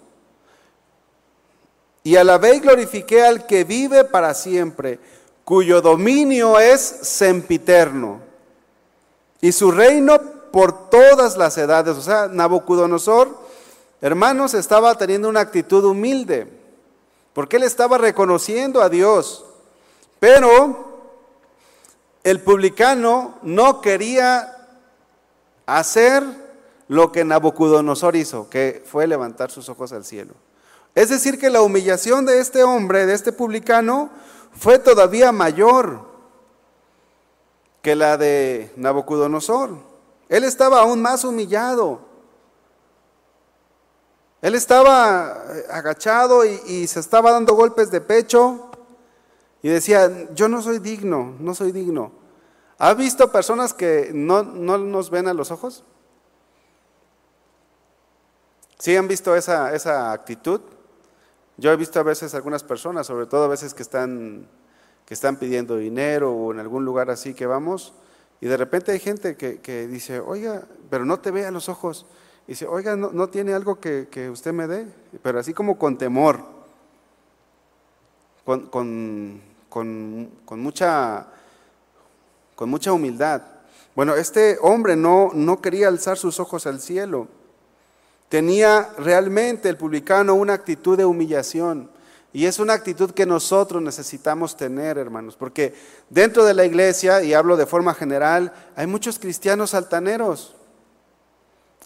[2.03, 4.99] Y alabé y glorifiqué al que vive para siempre,
[5.45, 8.19] cuyo dominio es sempiterno,
[9.39, 10.19] y su reino
[10.51, 11.95] por todas las edades.
[11.95, 13.42] O sea, Nabucodonosor,
[14.03, 16.45] hermanos, estaba teniendo una actitud humilde,
[17.31, 19.45] porque él estaba reconociendo a Dios.
[20.19, 20.99] Pero
[22.21, 24.67] el publicano no quería
[25.65, 26.21] hacer
[26.89, 30.33] lo que Nabucodonosor hizo, que fue levantar sus ojos al cielo.
[30.95, 34.09] Es decir, que la humillación de este hombre, de este publicano,
[34.51, 36.01] fue todavía mayor
[37.81, 39.77] que la de Nabucodonosor.
[40.27, 42.12] Él estaba aún más humillado.
[44.43, 48.71] Él estaba agachado y, se estaba dando golpes de pecho
[49.61, 52.11] y decía, yo no soy digno, no soy digno.
[52.77, 55.85] ¿Ha visto personas que no, nos ven a los ojos?
[58.79, 60.59] ¿Sí han visto esa, esa actitud?
[61.55, 64.45] Yo he visto a veces algunas personas, sobre todo a veces que están,
[65.05, 67.93] que están pidiendo dinero o en algún lugar así que vamos,
[68.41, 72.05] y de repente hay gente que, dice, oiga, pero no te ve a los ojos.
[72.47, 74.85] Y dice, oiga, no, no tiene algo que, que, usted me dé,
[75.21, 76.41] pero así como con temor,
[78.45, 79.41] con, con
[79.73, 81.25] con, mucha,
[82.55, 83.41] con mucha humildad.
[83.95, 87.27] Bueno, este hombre no, no quería alzar sus ojos al cielo.
[88.29, 91.89] Tenía realmente el publicano una actitud de humillación.
[92.33, 95.75] Y es una actitud que nosotros necesitamos tener, hermanos, porque
[96.09, 100.55] dentro de la iglesia, y hablo de forma general, hay muchos cristianos altaneros,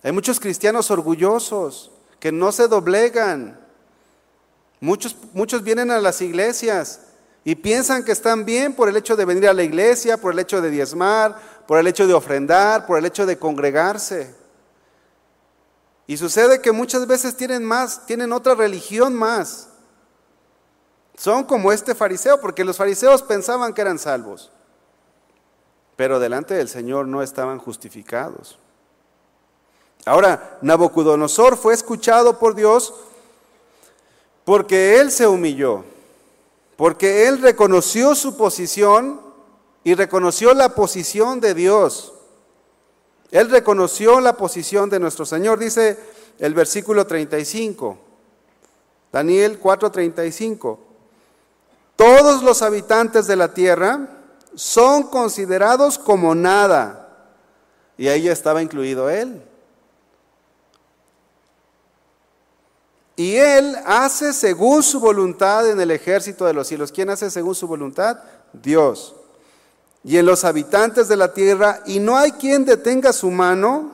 [0.04, 3.60] hay muchos cristianos orgullosos que no se doblegan.
[4.80, 7.02] Muchos, muchos vienen a las iglesias
[7.44, 10.40] y piensan que están bien por el hecho de venir a la iglesia, por el
[10.40, 14.36] hecho de diezmar, por el hecho de ofrendar, por el hecho de congregarse.
[16.06, 19.70] Y sucede que muchas veces tienen más, tienen otra religión más.
[21.18, 24.52] Son como este fariseo, porque los fariseos pensaban que eran salvos,
[25.96, 28.60] pero delante del Señor no estaban justificados.
[30.08, 32.94] Ahora, Nabucodonosor fue escuchado por Dios
[34.46, 35.84] porque él se humilló
[36.78, 39.20] porque él reconoció su posición
[39.84, 42.14] y reconoció la posición de Dios.
[43.32, 46.00] Él reconoció la posición de nuestro Señor, dice
[46.40, 47.98] el versículo 35,
[49.12, 50.78] Daniel 4:35.
[51.96, 54.08] Todos los habitantes de la tierra
[54.54, 57.34] son considerados como nada.
[57.98, 59.42] Y ahí estaba incluido él.
[63.18, 66.92] Y Él hace según su voluntad en el ejército de los cielos.
[66.92, 68.20] ¿Quién hace según su voluntad?
[68.54, 69.16] Dios.
[70.04, 73.92] Y en los habitantes de la tierra, y no hay quien detenga su mano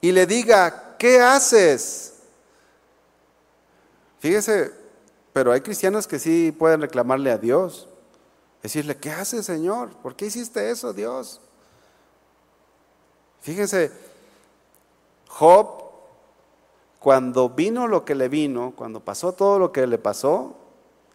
[0.00, 2.14] y le diga, ¿qué haces?
[4.20, 4.72] Fíjese,
[5.34, 7.88] pero hay cristianos que sí pueden reclamarle a Dios.
[8.62, 9.90] Decirle, ¿qué haces, Señor?
[10.02, 11.42] ¿Por qué hiciste eso, Dios?
[13.42, 13.92] Fíjense,
[15.28, 15.87] Job
[16.98, 20.56] cuando vino lo que le vino, cuando pasó todo lo que le pasó,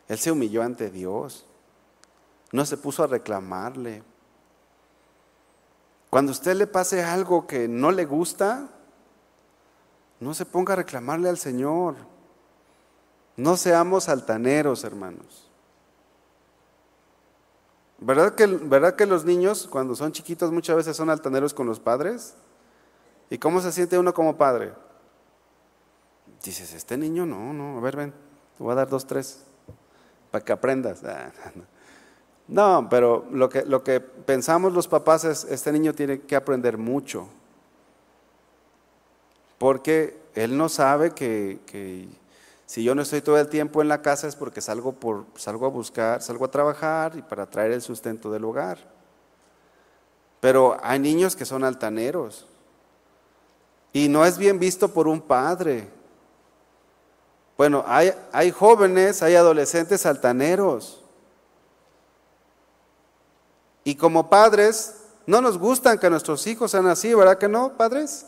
[0.08, 1.46] él se humilló ante Dios.
[2.52, 4.04] No se puso a reclamarle.
[6.10, 8.70] Cuando a usted le pase algo que no le gusta,
[10.20, 11.96] no se ponga a reclamarle al Señor.
[13.36, 15.50] No seamos altaneros, hermanos.
[17.98, 21.80] ¿Verdad que, ¿Verdad que los niños, cuando son chiquitos, muchas veces son altaneros con los
[21.80, 22.36] padres?
[23.30, 24.74] ¿Y cómo se siente uno como padre?
[26.44, 28.12] Dices, este niño no, no, a ver, ven,
[28.58, 29.46] te voy a dar dos, tres,
[30.30, 31.02] para que aprendas.
[31.06, 31.32] Ah,
[32.50, 36.78] no, pero lo que, lo que pensamos los papás es, este niño tiene que aprender
[36.78, 37.30] mucho,
[39.58, 42.10] porque él no sabe que, que
[42.66, 45.66] si yo no estoy todo el tiempo en la casa es porque salgo, por, salgo
[45.66, 48.80] a buscar, salgo a trabajar y para traer el sustento del hogar.
[50.42, 52.48] Pero hay niños que son altaneros
[53.94, 55.88] y no es bien visto por un padre
[57.64, 61.02] Bueno, hay, jóvenes, hay adolescentes altaneros.
[63.86, 64.96] Y como padres,
[65.26, 68.26] no nos gustan que nuestros hijos sean así, ¿verdad que no, padres?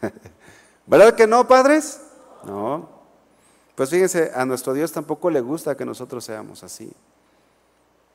[0.86, 2.00] ¿Verdad que no, padres?
[2.44, 2.88] No.
[3.74, 6.92] Pues fíjense, a nuestro Dios tampoco le gusta que nosotros seamos así.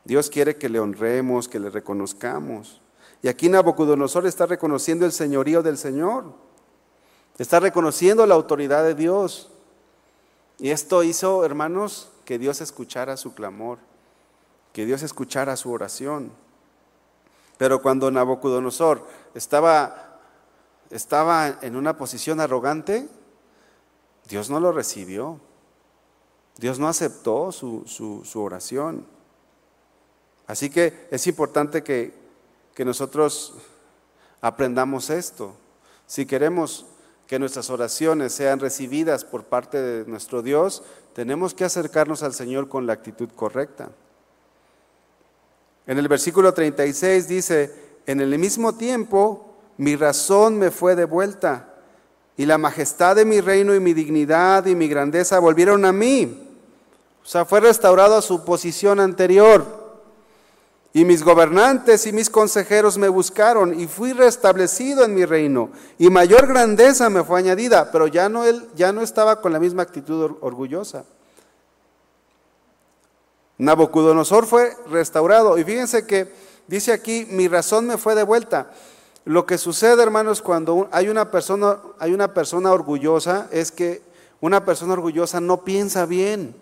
[0.05, 2.81] Dios quiere que le honremos, que le reconozcamos.
[3.21, 6.31] Y aquí Nabucodonosor está reconociendo el señorío del Señor.
[7.37, 9.49] Está reconociendo la autoridad de Dios.
[10.59, 13.79] Y esto hizo, hermanos, que Dios escuchara su clamor,
[14.71, 16.31] que Dios escuchara su oración.
[17.57, 20.19] Pero cuando Nabucodonosor estaba,
[20.89, 23.09] estaba en una posición arrogante,
[24.27, 25.39] Dios no lo recibió.
[26.57, 29.07] Dios no aceptó su, su oración.
[30.45, 32.13] Así que es importante que,
[32.75, 33.53] que nosotros
[34.41, 35.55] aprendamos esto.
[36.05, 36.85] Si queremos
[37.27, 40.83] que nuestras oraciones sean recibidas por parte de nuestro Dios,
[41.13, 43.89] tenemos que acercarnos al Señor con la actitud correcta.
[45.85, 47.73] En el versículo 36 dice,
[48.05, 51.73] en el mismo tiempo mi razón me fue devuelta
[52.37, 56.49] y la majestad de mi reino y mi dignidad y mi grandeza volvieron a mí.
[57.21, 59.82] O sea, fue restaurado a su posición anterior.
[60.95, 65.71] Y mis gobernantes y mis consejeros me buscaron y fui restablecido en mi reino.
[65.97, 69.59] Y mayor grandeza me fue añadida, pero ya no, él, ya no estaba con la
[69.59, 71.05] misma actitud orgullosa.
[73.57, 75.57] Nabucodonosor fue restaurado.
[75.57, 76.31] Y fíjense que
[76.67, 78.69] dice aquí, mi razón me fue devuelta.
[79.25, 84.03] Lo que sucede, hermanos, cuando hay una persona, hay una persona orgullosa, es que
[84.41, 86.53] una persona orgullosa no piensa bien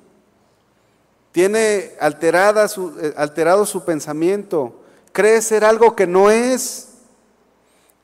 [1.31, 6.89] tiene alterada su, eh, alterado su pensamiento, cree ser algo que no es.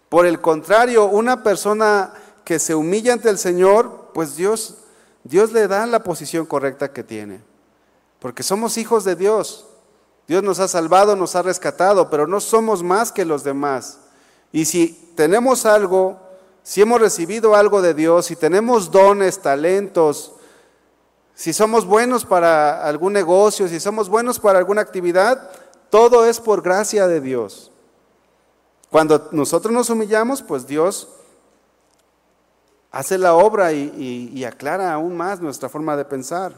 [0.10, 2.14] Por el contrario, una persona
[2.46, 4.78] que se humilla ante el Señor, pues Dios,
[5.24, 7.42] Dios le da la posición correcta que tiene.
[8.20, 9.66] Porque somos hijos de Dios.
[10.28, 14.00] Dios nos ha salvado, nos ha rescatado, pero no somos más que los demás.
[14.52, 16.20] Y si tenemos algo,
[16.64, 20.34] si hemos recibido algo de Dios, si tenemos dones, talentos,
[21.38, 25.52] si somos buenos para algún negocio, si somos buenos para alguna actividad,
[25.92, 27.72] todo es por gracia de Dios.
[28.90, 31.10] Cuando nosotros nos humillamos, pues Dios
[32.90, 36.54] hace la obra y, aclara aún más nuestra forma de pensar.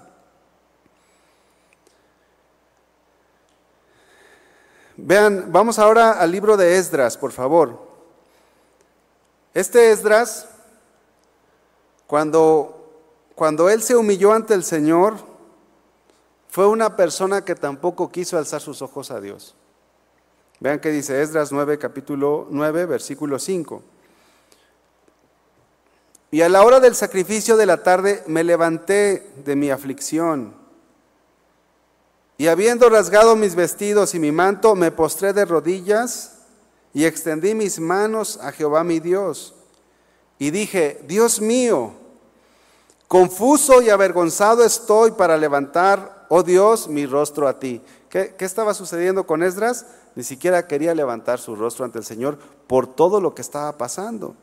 [4.95, 7.77] Vean, vamos ahora al libro de Esdras, por favor.
[9.53, 10.47] Este Esdras,
[12.07, 12.78] cuando
[13.39, 15.15] cuando él se humilló ante el Señor,
[16.49, 19.55] fue una persona que tampoco quiso alzar sus ojos a Dios.
[20.59, 23.81] Vean que dice Esdras 9, capítulo 9, versículo 5.
[26.31, 30.53] Y a la hora del sacrificio de la tarde me levanté de mi aflicción.
[32.37, 36.39] Y habiendo rasgado mis vestidos y mi manto, me postré de rodillas
[36.93, 39.55] y extendí mis manos a Jehová mi Dios.
[40.39, 41.98] Y dije, Dios mío,
[43.09, 47.81] Confuso y avergonzado estoy para levantar, oh Dios, mi rostro a ti.
[48.07, 49.87] ¿Qué, estaba sucediendo con Esdras?
[50.13, 54.35] Ni siquiera quería levantar su rostro ante el Señor por todo lo que estaba pasando.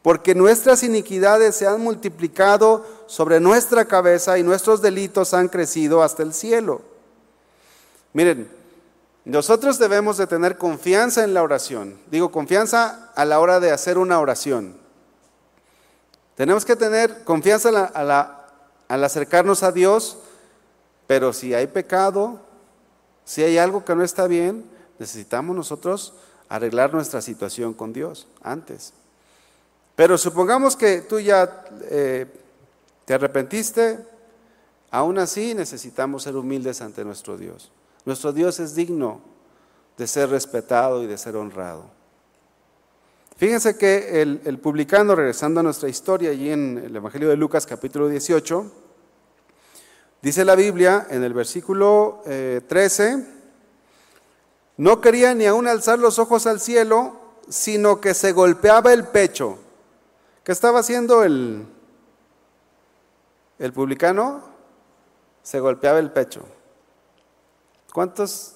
[0.00, 6.22] Porque nuestras iniquidades se han multiplicado sobre nuestra cabeza y nuestros delitos han crecido hasta
[6.22, 6.80] el cielo.
[8.14, 8.48] Miren,
[9.26, 11.98] nosotros debemos de tener confianza en la oración.
[12.10, 14.82] Digo, confianza a la hora de hacer una oración.
[16.36, 17.68] Tenemos que tener confianza
[18.88, 20.18] al acercarnos a Dios,
[21.06, 22.40] pero si hay pecado,
[23.24, 24.64] si hay algo que no está bien,
[24.98, 26.14] necesitamos nosotros
[26.48, 28.92] arreglar nuestra situación con Dios antes.
[29.96, 32.26] Pero supongamos que tú ya eh,
[33.04, 33.98] te arrepentiste,
[34.90, 37.70] aún así necesitamos ser humildes ante nuestro Dios.
[38.04, 39.20] Nuestro Dios es digno
[39.96, 41.84] de ser respetado y de ser honrado.
[43.36, 48.08] Fíjense que el, publicano, regresando a nuestra historia, allí en el Evangelio de Lucas capítulo
[48.08, 48.70] 18,
[50.22, 53.26] dice la Biblia en el versículo 13, eh,
[54.76, 57.16] no quería ni aún alzar los ojos al cielo,
[57.48, 59.58] sino que se golpeaba el pecho.
[60.44, 61.66] ¿Qué estaba haciendo el,
[63.58, 64.42] el publicano?
[65.42, 66.42] Se golpeaba el pecho.
[67.92, 68.54] ¿Cuántos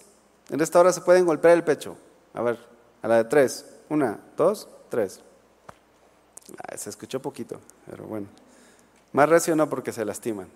[0.50, 1.96] en esta hora se pueden golpear el pecho?
[2.32, 2.58] A ver,
[3.02, 3.66] a la de tres.
[3.88, 5.20] Una, dos, tres.
[6.56, 8.26] Ah, se escuchó poquito, pero bueno.
[9.12, 10.48] Más recio no porque se lastiman.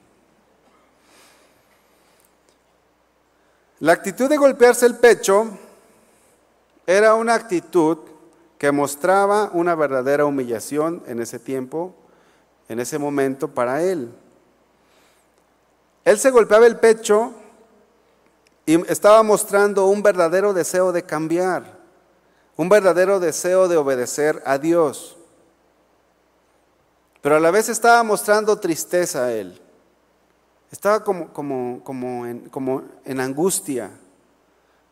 [3.80, 5.59] La actitud de golpearse el pecho
[6.87, 7.99] era una actitud
[8.59, 11.95] que mostraba una verdadera humillación en ese tiempo,
[12.68, 14.14] en ese momento para él.
[16.05, 17.33] Él se golpeaba el pecho
[18.66, 21.82] y estaba mostrando un verdadero deseo de cambiar,
[22.57, 25.16] un verdadero deseo de obedecer a Dios.
[27.20, 29.61] Pero a la vez estaba mostrando tristeza a él.
[30.70, 33.90] Estaba como, como, como, en, como en angustia,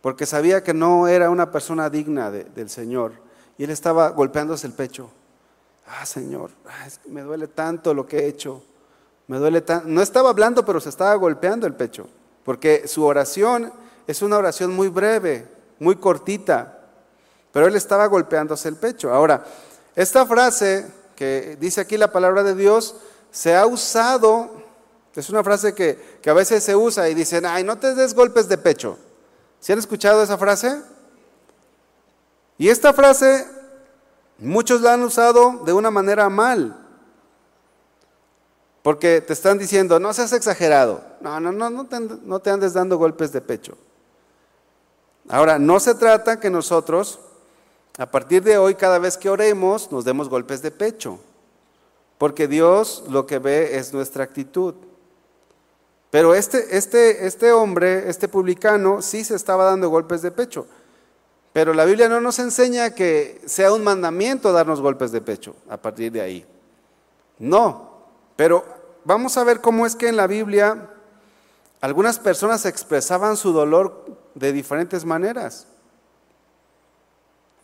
[0.00, 3.12] porque sabía que no era una persona digna del Señor.
[3.58, 5.10] Y él estaba golpeándose el pecho.
[5.86, 6.50] Ah, Señor,
[7.08, 8.62] me duele tanto lo que he hecho.
[9.26, 9.88] Me duele tanto.
[9.88, 12.08] No estaba hablando, pero se estaba golpeando el pecho.
[12.44, 13.72] Porque su oración
[14.06, 15.48] es una oración muy breve,
[15.78, 16.79] muy cortita.
[17.52, 19.12] Pero él estaba golpeándose el pecho.
[19.12, 19.44] Ahora,
[19.96, 20.86] esta frase
[21.16, 22.96] que dice aquí la palabra de Dios
[23.30, 24.60] se ha usado
[25.20, 28.48] es una frase que, a veces se usa y dicen, ay, no te des golpes
[28.48, 28.96] de pecho.
[29.58, 30.80] ¿Se han escuchado esa frase?
[32.56, 33.46] Y esta frase
[34.38, 36.76] muchos la han usado de una manera mal.
[38.82, 41.04] Porque te están diciendo, no seas exagerado.
[41.20, 43.76] No, no, no, no te andes dando golpes de pecho.
[45.28, 47.20] Ahora, no se trata que nosotros,
[48.00, 51.18] a partir de hoy, cada vez que oremos, nos demos golpes de pecho.
[52.16, 54.74] Porque Dios lo que ve es nuestra actitud.
[56.10, 60.66] Pero este, este, este hombre, este publicano, sí se estaba dando golpes de pecho.
[61.52, 65.76] Pero la Biblia no nos enseña que sea un mandamiento darnos golpes de pecho a
[65.76, 66.46] partir de ahí.
[67.38, 68.64] No, pero
[69.04, 70.88] vamos a ver cómo es que en la Biblia
[71.82, 75.66] algunas personas expresaban su dolor de diferentes maneras.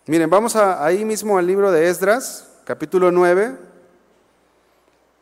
[0.09, 3.57] Miren, vamos a, ahí mismo al libro de Esdras, capítulo 9.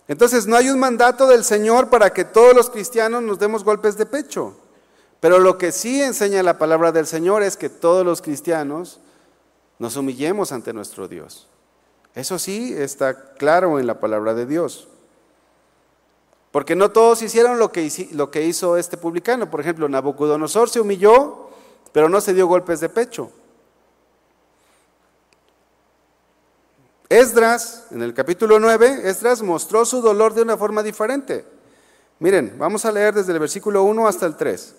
[0.08, 3.96] Entonces no hay un mandato del Señor para que todos los cristianos nos demos golpes
[3.96, 4.54] de pecho.
[5.20, 9.00] Pero lo que sí enseña la palabra del Señor es que todos los cristianos
[9.78, 11.48] nos humillemos ante nuestro Dios.
[12.14, 14.88] Eso sí está claro en la palabra de Dios.
[16.50, 19.50] Porque no todos hicieron lo que, lo que hizo este publicano.
[19.50, 21.48] Por ejemplo, Nabucodonosor se humilló,
[21.92, 23.30] pero no se dio golpes de pecho.
[27.08, 31.44] Esdras, en el capítulo 9, Esdras mostró su dolor de una forma diferente.
[32.18, 34.74] Miren, vamos a leer desde el versículo 1 hasta el 3.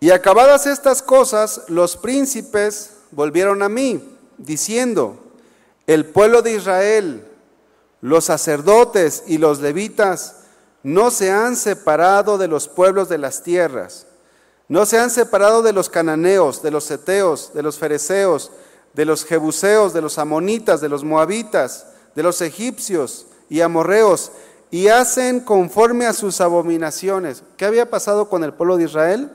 [0.00, 5.18] Y acabadas estas cosas, los príncipes volvieron a mí, diciendo,
[5.86, 7.26] el pueblo de Israel,
[8.00, 10.36] los sacerdotes y los levitas
[10.82, 14.06] no se han separado de los pueblos de las tierras,
[14.68, 18.52] no se han separado de los cananeos, de los seteos, de los fereceos,
[18.94, 24.32] de los jebuseos, de los amonitas, de los moabitas, de los egipcios y amorreos,
[24.70, 27.42] y hacen conforme a sus abominaciones.
[27.56, 29.32] ¿Qué había pasado con el pueblo de Israel?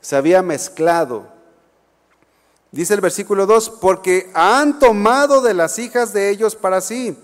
[0.00, 1.26] Se había mezclado.
[2.70, 7.18] Dice el versículo 2, porque han tomado de las hijas de ellos para sí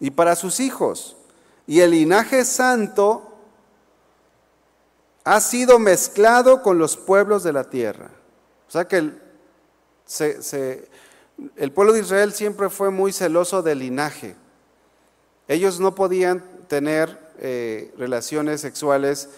[0.00, 1.16] y para sus hijos,
[1.66, 3.32] y el linaje santo
[5.24, 8.10] ha sido mezclado con los pueblos de la tierra.
[8.68, 9.25] O sea que el,
[11.56, 14.36] el pueblo de Israel siempre fue muy celoso del linaje.
[15.48, 19.28] Ellos no podían tener eh, relaciones sexuales,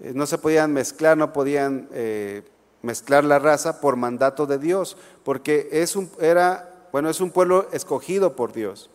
[0.00, 2.42] eh, no se podían mezclar, no podían eh,
[2.82, 7.68] mezclar la raza por mandato de Dios, porque es un, era, bueno, es un pueblo
[7.72, 8.90] escogido por Dios.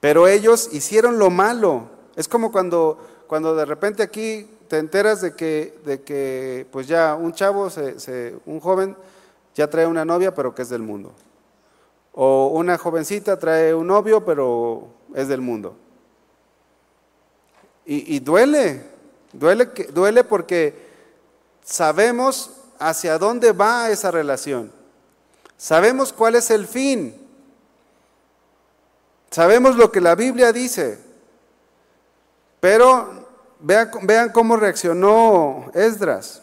[0.00, 1.90] Pero ellos hicieron lo malo.
[2.16, 7.14] Es como cuando, cuando de repente aquí te enteras de que, de que pues ya
[7.14, 8.96] un chavo, se, un joven,
[9.54, 11.12] ya trae una novia, pero que es del mundo.
[12.12, 15.76] O una jovencita trae un novio, pero es del mundo.
[17.86, 18.84] Y, duele,
[19.32, 20.90] duele, duele porque
[21.64, 24.70] sabemos hacia dónde va esa relación.
[25.56, 27.16] Sabemos cuál es el fin.
[29.30, 31.00] Sabemos lo que la Biblia dice.
[32.60, 33.26] Pero
[33.58, 36.42] vean, vean cómo reaccionó Esdras.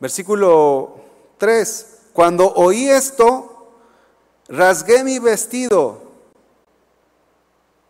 [0.00, 1.01] Versículo
[1.42, 2.02] 3.
[2.12, 3.72] Cuando oí esto,
[4.48, 6.00] rasgué mi vestido.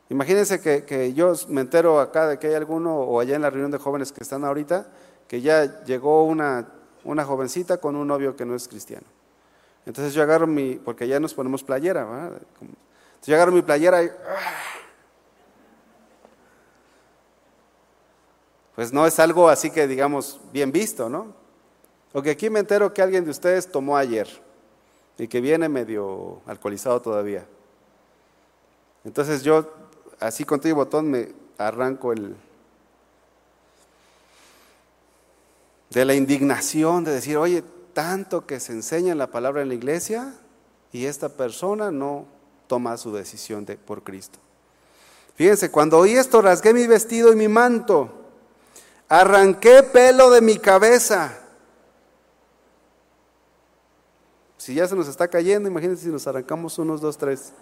[0.08, 3.70] Imagínense que, yo me entero acá de que hay alguno, o allá en la reunión
[3.70, 4.86] de jóvenes que están ahorita,
[5.28, 6.66] que ya llegó una,
[7.04, 9.06] una jovencita con un novio que no es cristiano.
[9.84, 12.40] Entonces yo agarro mi, porque ya nos ponemos playera, ¿verdad?
[12.58, 14.06] Entonces yo agarro mi playera y...
[14.06, 14.52] ¡ah!
[18.76, 21.41] Pues no es algo así que digamos bien visto, ¿no?
[22.12, 24.28] Porque aquí me entero que alguien de ustedes tomó ayer
[25.18, 27.46] y que viene medio alcoholizado todavía.
[29.04, 29.72] Entonces yo,
[30.20, 32.36] así con todo botón, me arranco el...
[35.90, 40.34] de la indignación de decir, oye, tanto que se enseña la palabra en la iglesia
[40.90, 42.26] y esta persona no
[42.66, 44.38] toma su decisión de, por Cristo.
[45.34, 48.10] Fíjense, cuando oí esto rasgué mi vestido y mi manto,
[49.08, 51.41] arranqué pelo de mi cabeza.
[54.62, 57.52] Si ya se nos está cayendo, imagínense si nos arrancamos unos, dos, tres.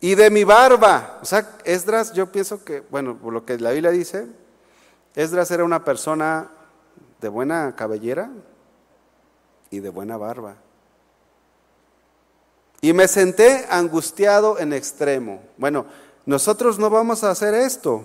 [0.00, 3.70] Y de mi barba, o sea, Esdras, yo pienso que, bueno, por lo que la
[3.70, 4.26] Biblia dice,
[5.14, 6.50] Esdras era una persona
[7.20, 8.30] de buena cabellera
[9.70, 10.56] y de buena barba.
[12.80, 15.40] Y me senté angustiado en extremo.
[15.56, 15.86] Bueno,
[16.26, 18.04] nosotros no vamos a hacer esto.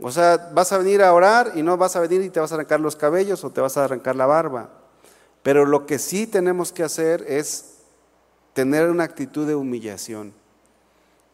[0.00, 2.52] O sea, vas a venir a orar y no vas a venir y te vas
[2.52, 4.70] a arrancar los cabellos o te vas a arrancar la barba.
[5.42, 7.76] Pero lo que sí tenemos que hacer es
[8.52, 10.34] tener una actitud de humillación.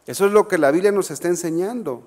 [0.05, 2.03] Eso es lo que la Biblia nos está enseñando.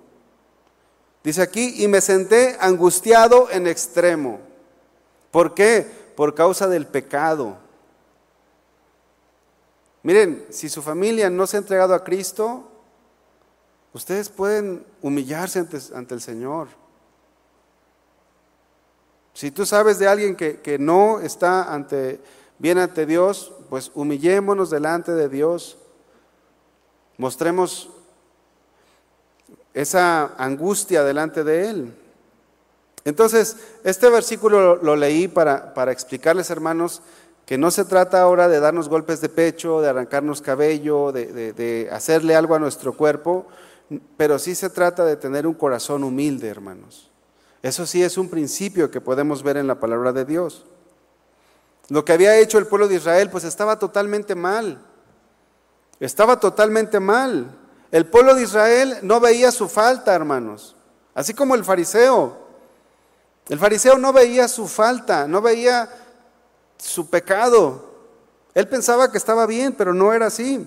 [1.25, 4.39] Dice aquí, y me senté angustiado en extremo.
[5.31, 5.87] ¿Por qué?
[6.15, 7.57] Por causa del pecado.
[10.03, 12.71] Miren, si su familia no se ha entregado a Cristo,
[13.97, 15.59] ustedes pueden humillarse
[15.95, 16.69] ante, el Señor.
[19.33, 22.21] Si tú sabes de alguien que, que no está ante,
[22.59, 25.79] bien ante Dios, pues humillémonos delante de Dios.
[27.17, 27.89] Mostremos
[29.73, 31.95] esa angustia delante de Él.
[33.07, 37.01] Entonces, este versículo lo, leí para, para explicarles, hermanos,
[37.47, 42.35] que no se trata ahora de darnos golpes de pecho, de arrancarnos cabello, de, hacerle
[42.35, 43.47] algo a nuestro cuerpo,
[44.17, 47.11] pero sí se trata de tener un corazón humilde, hermanos.
[47.63, 50.65] Eso sí es un principio que podemos ver en la palabra de Dios.
[51.89, 54.81] Lo que había hecho el pueblo de Israel, pues estaba totalmente mal.
[56.01, 57.57] Estaba totalmente mal.
[57.91, 60.77] El pueblo de Israel no veía su falta, hermanos.
[61.15, 62.47] Así como el fariseo.
[63.49, 65.89] El fariseo no veía su falta, no veía
[66.77, 67.95] su pecado.
[68.55, 70.67] Él pensaba que estaba bien, pero no era así.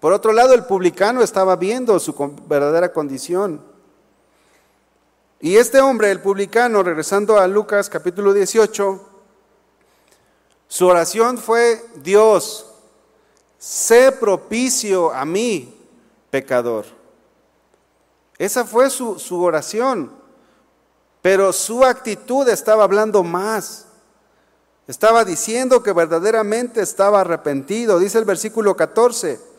[0.00, 2.14] Por otro lado, el publicano estaba viendo su
[2.46, 3.60] verdadera condición.
[5.40, 9.06] Y este hombre, el publicano, regresando a Lucas capítulo 18,
[10.68, 12.66] su oración fue, Dios,
[13.58, 15.76] sé propicio a mí,
[16.30, 16.86] pecador.
[18.38, 20.12] Esa fue su, oración,
[21.20, 23.84] pero su actitud estaba hablando más.
[24.86, 27.98] Estaba diciendo que verdaderamente estaba arrepentido.
[27.98, 29.49] Dice el versículo 14,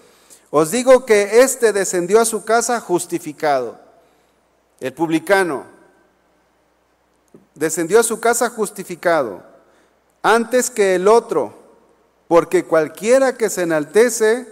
[0.52, 3.80] os digo que éste descendió a su casa justificado.
[4.80, 5.66] El publicano
[7.56, 9.44] descendió a su casa justificado
[10.22, 11.54] antes que el otro,
[12.28, 14.48] porque cualquiera que se enaltece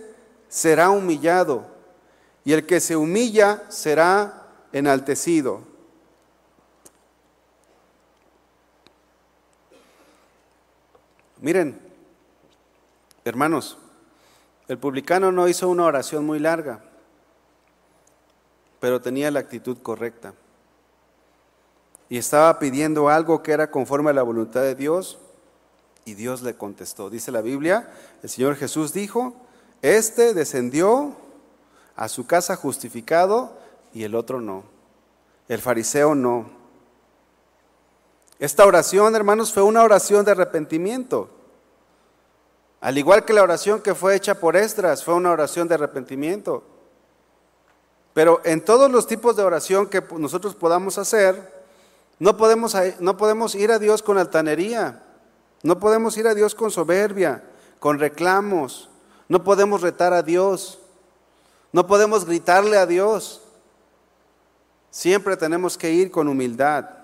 [0.47, 1.67] será humillado,
[2.43, 5.61] y el que se humilla será enaltecido.
[11.41, 11.79] Miren,
[13.23, 13.77] hermanos,
[14.69, 16.79] el publicano no hizo una oración muy larga,
[18.79, 20.35] pero tenía la actitud correcta.
[22.07, 25.17] Y estaba pidiendo algo que era conforme a la voluntad de Dios,
[26.05, 27.09] y Dios le contestó.
[27.09, 27.91] Dice la Biblia,
[28.21, 29.35] el Señor Jesús dijo,
[29.81, 31.15] este descendió
[31.95, 33.57] a su casa justificado
[33.91, 34.63] y el otro no.
[35.47, 36.45] El fariseo no.
[38.37, 41.38] Esta oración, hermanos, fue una oración de arrepentimiento.
[42.81, 46.63] Al igual que la oración que fue hecha por Esdras, fue una oración de arrepentimiento.
[48.13, 51.59] Pero en todos los tipos de oración que nosotros podamos hacer,
[52.19, 55.03] no podemos, no podemos ir a Dios con altanería,
[55.63, 57.43] no podemos ir a Dios con soberbia,
[57.79, 58.89] con reclamos,
[59.27, 60.79] no podemos retar a Dios,
[61.71, 63.41] no podemos gritarle a Dios.
[64.89, 66.98] Siempre tenemos que ir con humildad.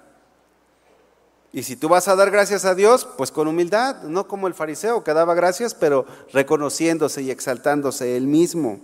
[1.55, 4.53] Y si tú vas a dar gracias a Dios, pues con humildad, no como el
[4.53, 8.81] fariseo que daba gracias, pero reconociéndose y exaltándose él mismo.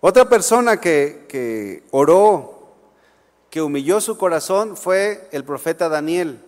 [0.00, 2.72] Otra persona que, oró,
[3.50, 6.42] que humilló su corazón, fue el profeta Daniel.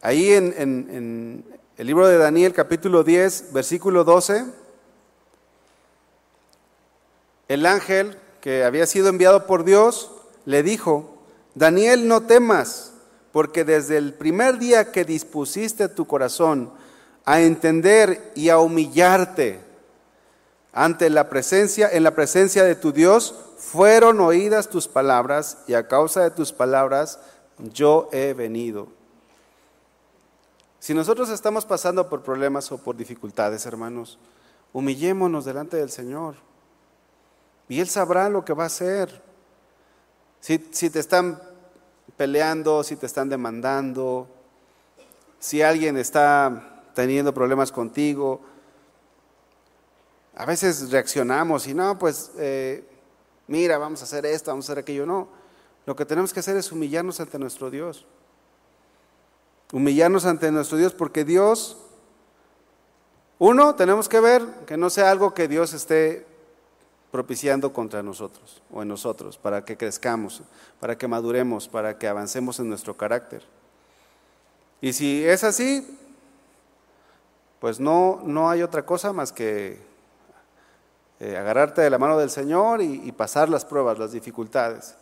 [0.00, 1.44] Ahí en, en
[1.76, 4.46] el libro de Daniel capítulo 10, versículo 12,
[7.48, 10.10] el ángel que había sido enviado por Dios
[10.46, 11.17] le dijo,
[11.54, 12.92] Daniel, no temas,
[13.32, 16.70] porque desde el primer día que dispusiste tu corazón
[17.24, 19.60] a entender y a humillarte
[20.72, 25.88] ante la presencia, en la presencia de tu Dios, fueron oídas tus palabras y a
[25.88, 27.18] causa de tus palabras
[27.58, 28.88] yo he venido.
[30.78, 34.18] Si nosotros estamos pasando por problemas o por dificultades, hermanos,
[34.72, 36.36] humillémonos delante del Señor.
[37.68, 39.27] Y Él sabrá lo que va a hacer.
[40.40, 41.40] Si, te están
[42.16, 44.28] peleando, si te están demandando,
[45.38, 48.40] si alguien está teniendo problemas contigo,
[50.34, 52.84] a veces reaccionamos y no, pues eh,
[53.48, 55.04] mira, vamos a hacer esto, vamos a hacer aquello.
[55.04, 55.28] No,
[55.84, 58.06] lo que tenemos que hacer es humillarnos ante nuestro Dios.
[59.72, 61.76] Humillarnos ante nuestro Dios porque Dios,
[63.38, 66.27] uno, tenemos que ver que no sea algo que Dios esté
[67.10, 70.42] propiciando contra nosotros o en nosotros, para que crezcamos,
[70.78, 73.42] para que maduremos, para que avancemos en nuestro carácter.
[74.80, 75.98] Y si es así,
[77.60, 79.80] pues no, no hay otra cosa más que
[81.18, 84.94] eh, agarrarte de la mano del Señor y, pasar las pruebas, las dificultades.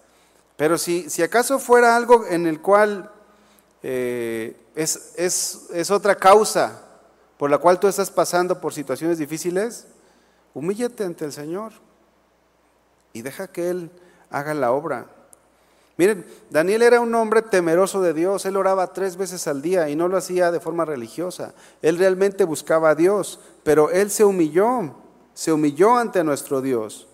[0.56, 3.10] Pero si, si acaso fuera algo en el cual
[3.82, 6.82] eh, es, es, es otra causa
[7.36, 9.86] por la cual tú estás pasando por situaciones difíciles,
[10.54, 11.72] humíllate ante el Señor
[13.16, 13.90] y deja que Él
[14.30, 15.06] haga la obra.
[15.96, 19.96] Miren, Daniel era un hombre temeroso de Dios, él oraba tres veces al día y
[19.96, 24.94] no lo hacía de forma religiosa, él realmente buscaba a Dios, pero él se humilló,
[25.32, 27.08] se humilló ante nuestro Dios.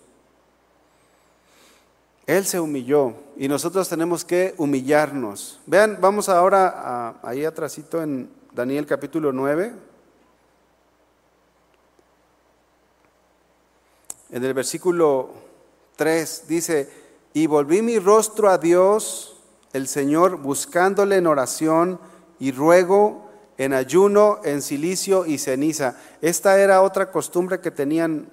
[2.25, 5.59] Él se humilló y nosotros tenemos que humillarnos.
[5.65, 9.73] Vean, vamos ahora ahí atrásito en Daniel capítulo 9.
[14.31, 15.52] En el versículo
[15.95, 16.89] 3 dice,
[17.33, 19.37] y volví mi rostro a Dios,
[19.73, 21.99] el Señor, buscándole en oración
[22.39, 25.97] y ruego en ayuno, en silicio y ceniza.
[26.21, 28.29] Esta era otra costumbre que tenían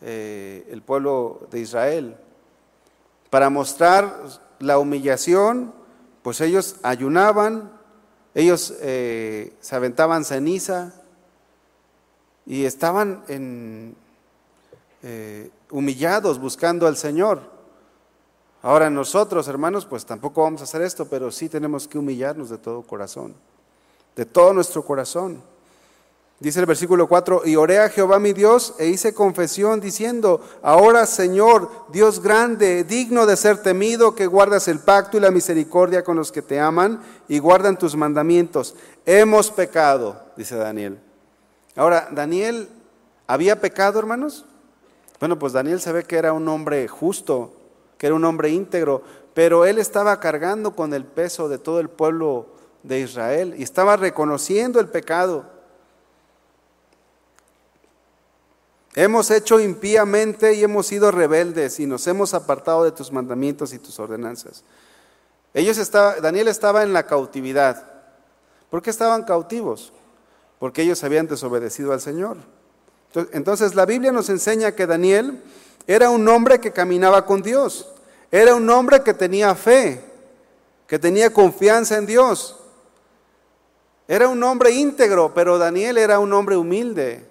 [0.00, 2.16] eh, el pueblo de Israel.
[3.30, 4.22] Para mostrar
[4.58, 5.72] la humillación,
[6.22, 7.72] pues ellos ayunaban,
[8.34, 10.92] ellos eh, se aventaban ceniza
[12.46, 13.94] y estaban en,
[15.02, 17.40] eh, humillados buscando al Señor.
[18.62, 22.58] Ahora nosotros, hermanos, pues tampoco vamos a hacer esto, pero sí tenemos que humillarnos de
[22.58, 23.34] todo corazón,
[24.16, 25.42] de todo nuestro corazón.
[26.40, 31.04] Dice el versículo 4, y oré a Jehová mi Dios e hice confesión diciendo, ahora
[31.04, 36.16] Señor, Dios grande, digno de ser temido, que guardas el pacto y la misericordia con
[36.16, 38.76] los que te aman y guardan tus mandamientos.
[39.04, 41.00] Hemos pecado, dice Daniel.
[41.74, 42.68] Ahora, ¿Daniel
[43.26, 44.44] había pecado, hermanos?
[45.20, 47.52] Bueno, pues Daniel se ve que era un hombre justo,
[47.96, 49.02] que era un hombre íntegro,
[49.34, 52.46] pero él estaba cargando con el peso de todo el pueblo
[52.82, 55.44] de Israel y estaba reconociendo el pecado.
[58.94, 63.78] Hemos hecho impíamente y hemos sido rebeldes y nos hemos apartado de tus mandamientos y
[63.78, 64.64] tus ordenanzas.
[65.54, 67.84] Ellos estaba, Daniel estaba en la cautividad.
[68.70, 69.92] ¿Por qué estaban cautivos?
[70.58, 72.38] Porque ellos habían desobedecido al Señor.
[73.14, 75.42] Entonces la Biblia nos enseña que Daniel
[75.86, 77.88] era un hombre que caminaba con Dios,
[78.30, 80.04] era un hombre que tenía fe,
[80.86, 82.56] que tenía confianza en Dios.
[84.06, 87.26] Era un hombre íntegro, pero Daniel era un hombre humilde.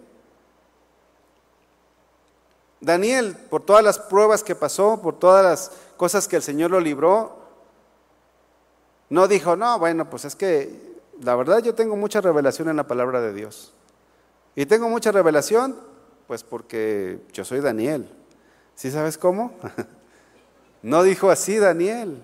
[2.80, 6.80] Daniel, por todas las pruebas que pasó, por todas las cosas que el Señor lo
[6.80, 7.38] libró,
[9.10, 12.86] no dijo, no, bueno, pues es que la verdad yo tengo mucha revelación en la
[12.86, 13.74] palabra de Dios.
[14.58, 15.80] Y tengo mucha revelación,
[16.26, 18.10] pues porque yo soy Daniel.
[18.74, 19.54] ¿Sí sabes cómo?
[20.82, 22.24] no dijo así Daniel.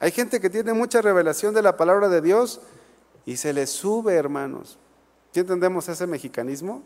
[0.00, 2.60] Hay gente que tiene mucha revelación de la palabra de Dios
[3.24, 4.78] y se le sube, hermanos.
[5.30, 6.82] ¿Sí entendemos ese mexicanismo?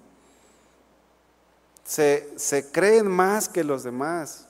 [1.83, 4.49] Se, se creen más que los demás.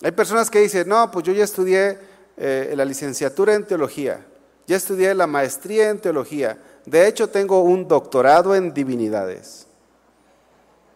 [0.00, 1.98] Hay personas que dicen, no, pues yo ya estudié
[2.36, 4.24] eh, la licenciatura en teología.
[4.70, 6.56] Ya estudié la maestría en teología.
[6.86, 9.66] De hecho, tengo un doctorado en divinidades.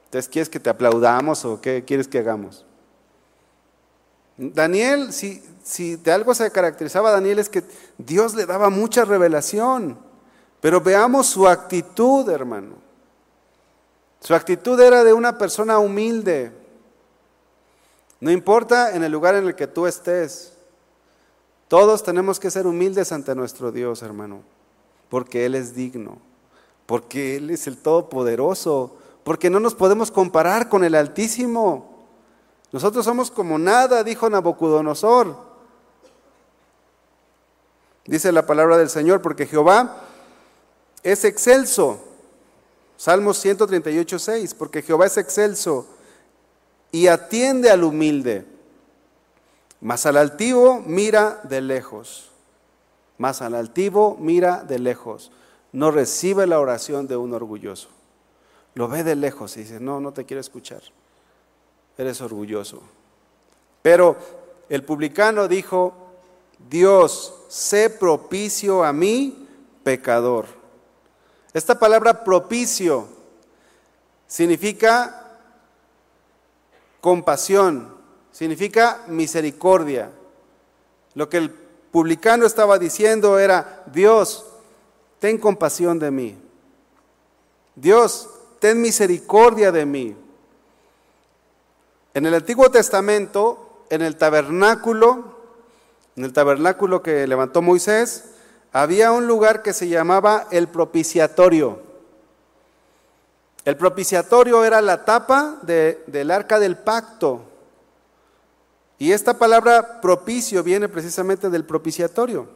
[0.04, 2.64] Entonces, ¿quieres que te aplaudamos o qué quieres que hagamos?
[4.36, 7.64] Daniel, si, si de algo se caracterizaba Daniel es que
[7.98, 9.98] Dios le daba mucha revelación.
[10.60, 12.76] Pero veamos su actitud, hermano.
[14.20, 16.52] Su actitud era de una persona humilde.
[18.20, 20.53] No importa en el lugar en el que tú estés.
[21.74, 24.42] Todos tenemos que ser humildes ante nuestro Dios, hermano,
[25.08, 26.18] porque Él es digno,
[26.86, 32.06] porque Él es el Todopoderoso, porque no nos podemos comparar con el Altísimo.
[32.70, 35.36] Nosotros somos como nada, dijo Nabucodonosor.
[38.04, 39.96] Dice la palabra del Señor, porque Jehová
[41.02, 41.98] es excelso.
[42.96, 45.88] Salmos 138, 6, porque Jehová es excelso
[46.92, 48.53] y atiende al humilde
[49.84, 52.30] mas al altivo mira de lejos.
[53.18, 55.30] Mas al altivo mira de lejos.
[55.72, 57.90] No recibe la oración de un orgulloso.
[58.72, 60.80] Lo ve de lejos y dice, no, no te quiero escuchar.
[61.98, 62.82] Eres orgulloso.
[63.82, 64.16] Pero
[64.70, 65.92] el publicano dijo,
[66.70, 69.46] Dios, sé propicio a mí,
[69.82, 70.46] pecador.
[71.52, 73.06] Esta palabra propicio
[74.26, 75.38] significa
[77.02, 77.93] compasión,
[78.34, 80.10] significa misericordia.
[81.14, 84.44] Lo que el publicano estaba diciendo era, Dios,
[85.20, 86.36] ten compasión de mí.
[87.76, 88.28] Dios,
[88.58, 90.16] ten misericordia de mí.
[92.12, 95.36] En el Antiguo Testamento, en el tabernáculo,
[96.16, 98.24] en el tabernáculo que levantó Moisés,
[98.72, 101.78] había un lugar que se llamaba el propiciatorio.
[103.64, 107.53] El propiciatorio era la tapa del arca del pacto.
[108.98, 112.48] Y esta palabra propicio viene precisamente del propiciatorio.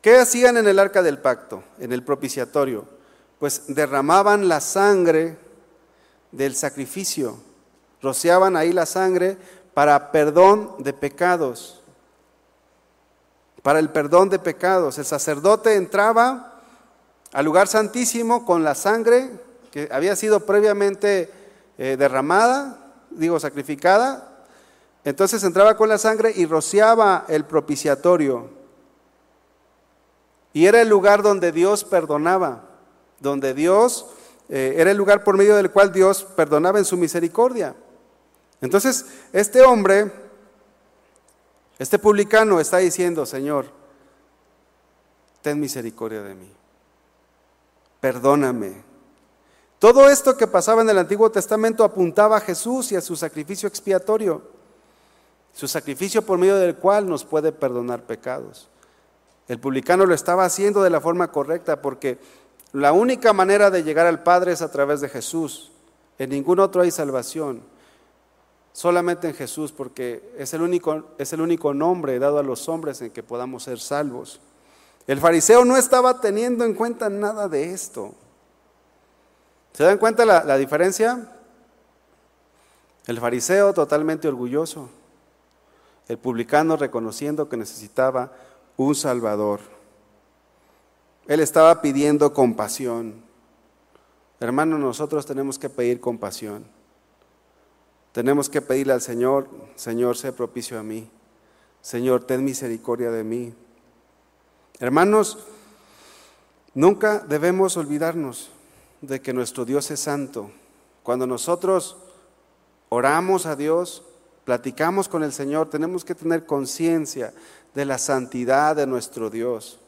[0.00, 2.86] ¿Qué hacían en el arca del pacto, en el propiciatorio?
[3.38, 5.36] Pues derramaban la sangre
[6.32, 7.38] del sacrificio,
[8.00, 9.36] rociaban ahí la sangre
[9.74, 11.82] para perdón de pecados,
[13.62, 14.96] para el perdón de pecados.
[14.98, 16.60] El sacerdote entraba
[17.32, 19.30] al lugar santísimo con la sangre
[19.70, 21.30] que había sido previamente
[21.78, 22.79] eh, derramada,
[23.10, 24.44] digo sacrificada,
[25.04, 28.50] entonces entraba con la sangre y rociaba el propiciatorio.
[30.52, 32.64] Y era el lugar donde Dios perdonaba,
[33.20, 34.06] donde Dios,
[34.48, 37.74] eh, era el lugar por medio del cual Dios perdonaba en su misericordia.
[38.60, 40.12] Entonces, este hombre,
[41.78, 43.66] este publicano está diciendo, Señor,
[45.40, 46.52] ten misericordia de mí,
[48.00, 48.89] perdóname.
[49.80, 53.66] Todo esto que pasaba en el Antiguo Testamento apuntaba a Jesús y a su sacrificio
[53.66, 54.42] expiatorio,
[55.54, 58.68] su sacrificio por medio del cual nos puede perdonar pecados.
[59.48, 62.18] El publicano lo estaba haciendo de la forma correcta porque
[62.72, 65.72] la única manera de llegar al Padre es a través de Jesús.
[66.18, 67.62] En ningún otro hay salvación.
[68.74, 73.00] Solamente en Jesús, porque es el, único, es el único nombre dado a los hombres
[73.00, 74.40] en que podamos ser salvos.
[75.06, 78.14] El fariseo no estaba teniendo en cuenta nada de esto.
[79.72, 81.28] ¿Se dan cuenta la, la diferencia?
[83.06, 84.88] El fariseo totalmente orgulloso,
[86.08, 88.32] el publicano reconociendo que necesitaba
[88.76, 89.60] un Salvador.
[91.26, 93.22] Él estaba pidiendo compasión.
[94.38, 96.64] Hermano, nosotros tenemos que pedir compasión.
[98.12, 101.08] Tenemos que pedirle al Señor, Señor, sé propicio a mí.
[101.80, 103.54] Señor, ten misericordia de mí.
[104.78, 105.38] Hermanos,
[106.74, 108.50] nunca debemos olvidarnos
[109.00, 110.50] de que nuestro Dios es santo.
[111.02, 111.96] Cuando nosotros
[112.88, 114.02] oramos a Dios,
[114.44, 117.32] platicamos con el Señor, tenemos que tener conciencia
[117.74, 119.78] de la santidad de nuestro Dios.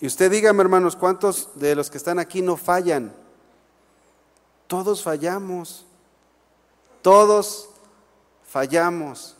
[0.00, 3.12] Y usted dígame, hermanos, ¿cuántos de los que están aquí no fallan?
[4.66, 5.86] Todos fallamos.
[7.02, 7.70] Todos
[8.46, 9.36] fallamos.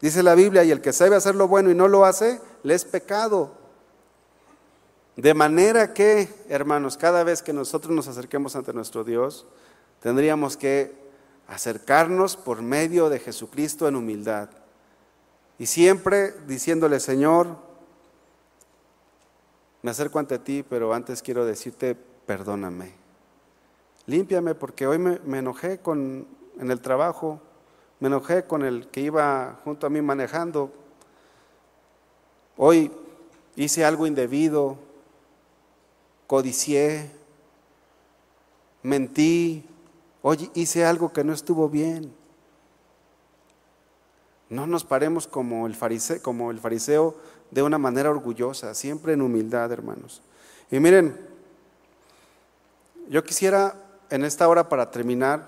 [0.00, 2.74] Dice la Biblia, y el que sabe hacer lo bueno y no lo hace, le
[2.74, 3.61] es pecado.
[5.16, 9.46] De manera que, hermanos, cada vez que nosotros nos acerquemos ante nuestro Dios,
[10.00, 10.94] tendríamos que
[11.46, 14.48] acercarnos por medio de Jesucristo en humildad.
[15.58, 17.56] Y siempre diciéndole, Señor,
[19.82, 22.94] me acerco ante ti, pero antes quiero decirte, perdóname.
[24.06, 26.26] Límpiame porque hoy me, enojé con
[26.58, 27.40] en el trabajo,
[28.00, 30.72] me enojé con el que iba junto a mí manejando.
[32.56, 32.90] Hoy
[33.56, 34.78] hice algo indebido,
[36.32, 37.10] codicié,
[38.82, 39.66] mentí,
[40.22, 42.10] hoy hice algo que no estuvo bien.
[44.48, 47.14] No nos paremos como el, fariseo, como el fariseo
[47.50, 50.22] de una manera orgullosa, siempre en humildad, hermanos.
[50.70, 51.20] Y miren,
[53.10, 53.74] yo quisiera
[54.08, 55.44] en esta hora para terminar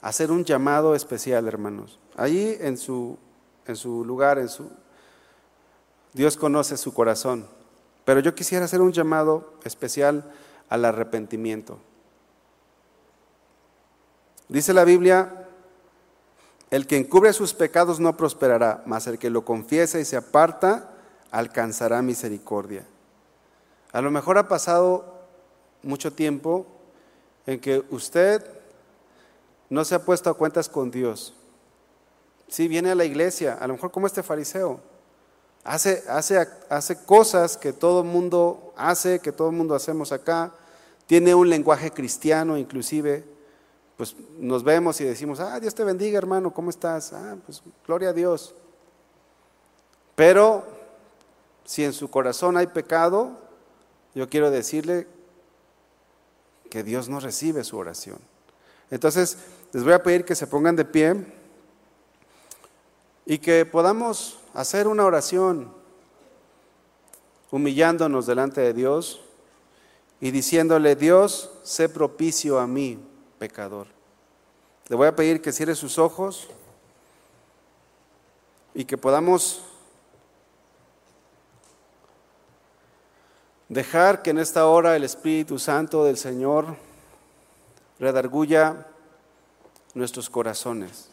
[0.00, 1.98] hacer un llamado especial, hermanos.
[2.16, 3.18] Allí en su,
[3.66, 4.70] en su lugar, en su,
[6.14, 7.55] Dios conoce su corazón.
[8.06, 10.32] Pero yo quisiera hacer un llamado especial
[10.68, 11.78] al arrepentimiento.
[14.48, 15.48] Dice la Biblia,
[16.70, 20.92] el que encubre sus pecados no prosperará, mas el que lo confiesa y se aparta
[21.32, 22.86] alcanzará misericordia.
[23.90, 25.16] A lo mejor ha pasado
[25.82, 26.64] mucho tiempo
[27.44, 28.48] en que usted
[29.68, 31.34] no se ha puesto a cuentas con Dios.
[32.46, 34.80] Sí, viene a la iglesia, a lo mejor como este fariseo.
[35.66, 40.52] Hace, hace, hace cosas que todo el mundo hace, que todo el mundo hacemos acá.
[41.08, 43.24] Tiene un lenguaje cristiano, inclusive.
[43.96, 47.12] Pues nos vemos y decimos, ah, Dios te bendiga, hermano, ¿cómo estás?
[47.12, 48.54] Ah, pues gloria a Dios.
[50.14, 50.64] Pero
[51.64, 53.36] si en su corazón hay pecado,
[54.14, 55.08] yo quiero decirle
[56.70, 58.18] que Dios no recibe su oración.
[58.88, 59.36] Entonces,
[59.72, 61.26] les voy a pedir que se pongan de pie
[63.24, 65.70] y que podamos hacer una oración,
[67.50, 69.20] humillándonos delante de Dios
[70.18, 72.98] y diciéndole, Dios, sé propicio a mí,
[73.38, 73.86] pecador.
[74.88, 76.48] Le voy a pedir que cierre sus ojos
[78.74, 79.62] y que podamos
[83.68, 86.76] dejar que en esta hora el Espíritu Santo del Señor
[87.98, 88.86] redarguya
[89.92, 91.10] nuestros corazones.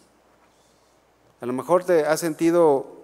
[1.42, 3.03] A lo mejor te has sentido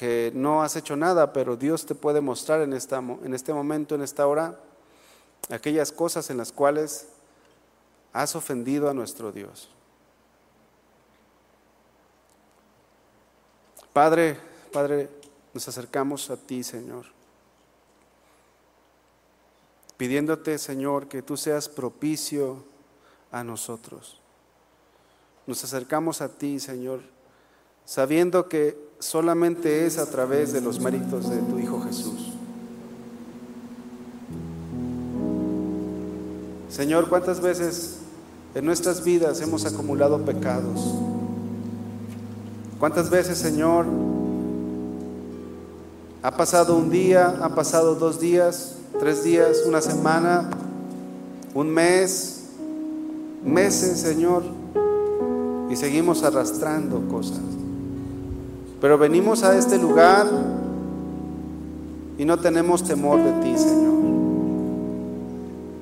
[0.00, 3.94] que no has hecho nada, pero Dios te puede mostrar en, esta, en este momento,
[3.94, 4.58] en esta hora,
[5.50, 7.08] aquellas cosas en las cuales
[8.14, 9.68] has ofendido a nuestro Dios.
[13.92, 14.38] Padre,
[14.72, 15.10] Padre,
[15.52, 17.04] nos acercamos a ti, Señor,
[19.98, 22.64] pidiéndote, Señor, que tú seas propicio
[23.30, 24.18] a nosotros.
[25.46, 27.02] Nos acercamos a ti, Señor,
[27.90, 32.34] sabiendo que solamente es a través de los méritos de tu Hijo Jesús.
[36.68, 37.96] Señor, ¿cuántas veces
[38.54, 40.94] en nuestras vidas hemos acumulado pecados?
[42.78, 43.86] ¿Cuántas veces, Señor,
[46.22, 50.48] ha pasado un día, ha pasado dos días, tres días, una semana,
[51.54, 52.44] un mes,
[53.44, 54.44] meses, Señor,
[55.68, 57.40] y seguimos arrastrando cosas?
[58.80, 60.26] Pero venimos a este lugar
[62.16, 63.90] y no tenemos temor de ti, Señor.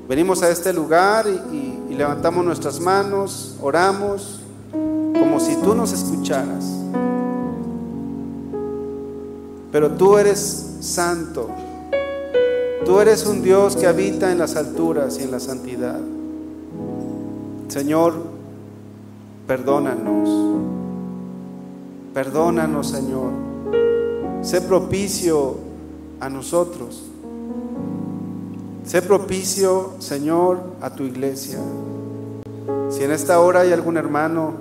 [0.09, 4.41] Venimos a este lugar y, levantamos nuestras manos, oramos,
[4.71, 6.65] como si tú nos escucharas.
[9.73, 11.49] Pero tú eres santo.
[12.87, 15.99] Tú eres un Dios que habita en las alturas y en la santidad.
[17.67, 18.15] Señor,
[19.49, 20.78] perdónanos.
[22.19, 23.31] Perdónanos, Señor.
[24.43, 25.55] Sé propicio
[26.19, 27.05] a nosotros.
[28.85, 31.61] Sé propicio, Señor, a tu iglesia.
[32.91, 34.55] Si en esta hora hay algún hermano,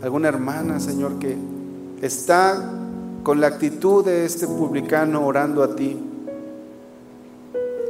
[0.00, 1.36] alguna hermana, Señor, que
[2.00, 2.72] está
[3.22, 6.02] con la actitud de este publicano orando a ti,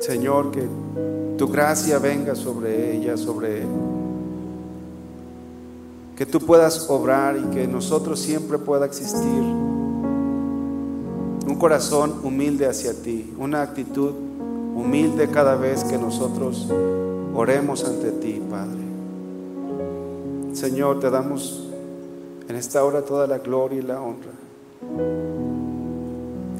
[0.01, 0.67] Señor, que
[1.39, 3.96] tu gracia venga sobre ella, sobre él
[6.17, 9.43] que tú puedas obrar y que nosotros siempre pueda existir
[11.47, 14.13] un corazón humilde hacia ti, una actitud
[14.75, 16.69] humilde cada vez que nosotros
[17.35, 18.81] oremos ante ti, Padre.
[20.55, 21.69] Señor, te damos
[22.49, 24.33] en esta hora toda la gloria y la honra.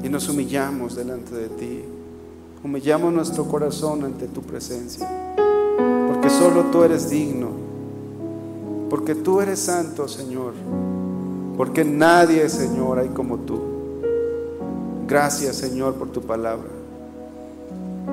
[0.03, 1.83] Y nos humillamos delante de ti.
[2.63, 5.09] Humillamos nuestro corazón ante tu presencia.
[6.07, 7.56] Porque solo tú eres digno
[8.89, 10.53] porque tú eres santo, Señor.
[11.57, 13.59] Porque nadie, Señor, hay como tú.
[15.07, 16.69] Gracias, Señor, por tu palabra.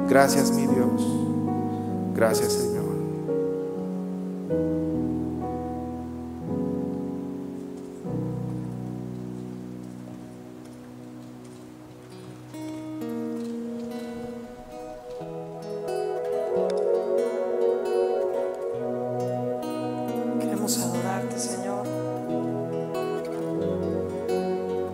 [0.09, 1.03] Gracias, mi Dios.
[2.15, 2.74] Gracias, Señor.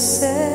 [0.00, 0.49] said.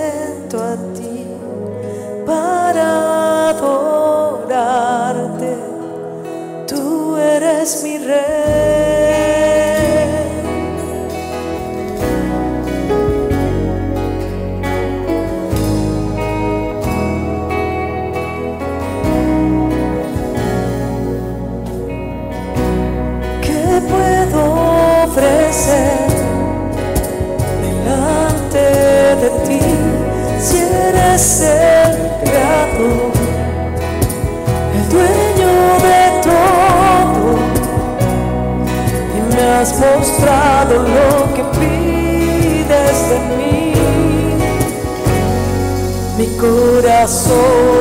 [47.05, 47.74] passou.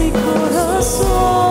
[0.00, 1.49] mi corazón.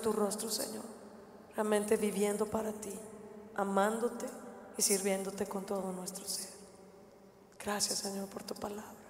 [0.00, 0.84] Tu rostro, Señor.
[1.54, 2.92] Realmente viviendo para ti,
[3.54, 4.26] amándote
[4.76, 6.50] y sirviéndote con todo nuestro ser.
[7.58, 9.07] Gracias Señor por tu palabra.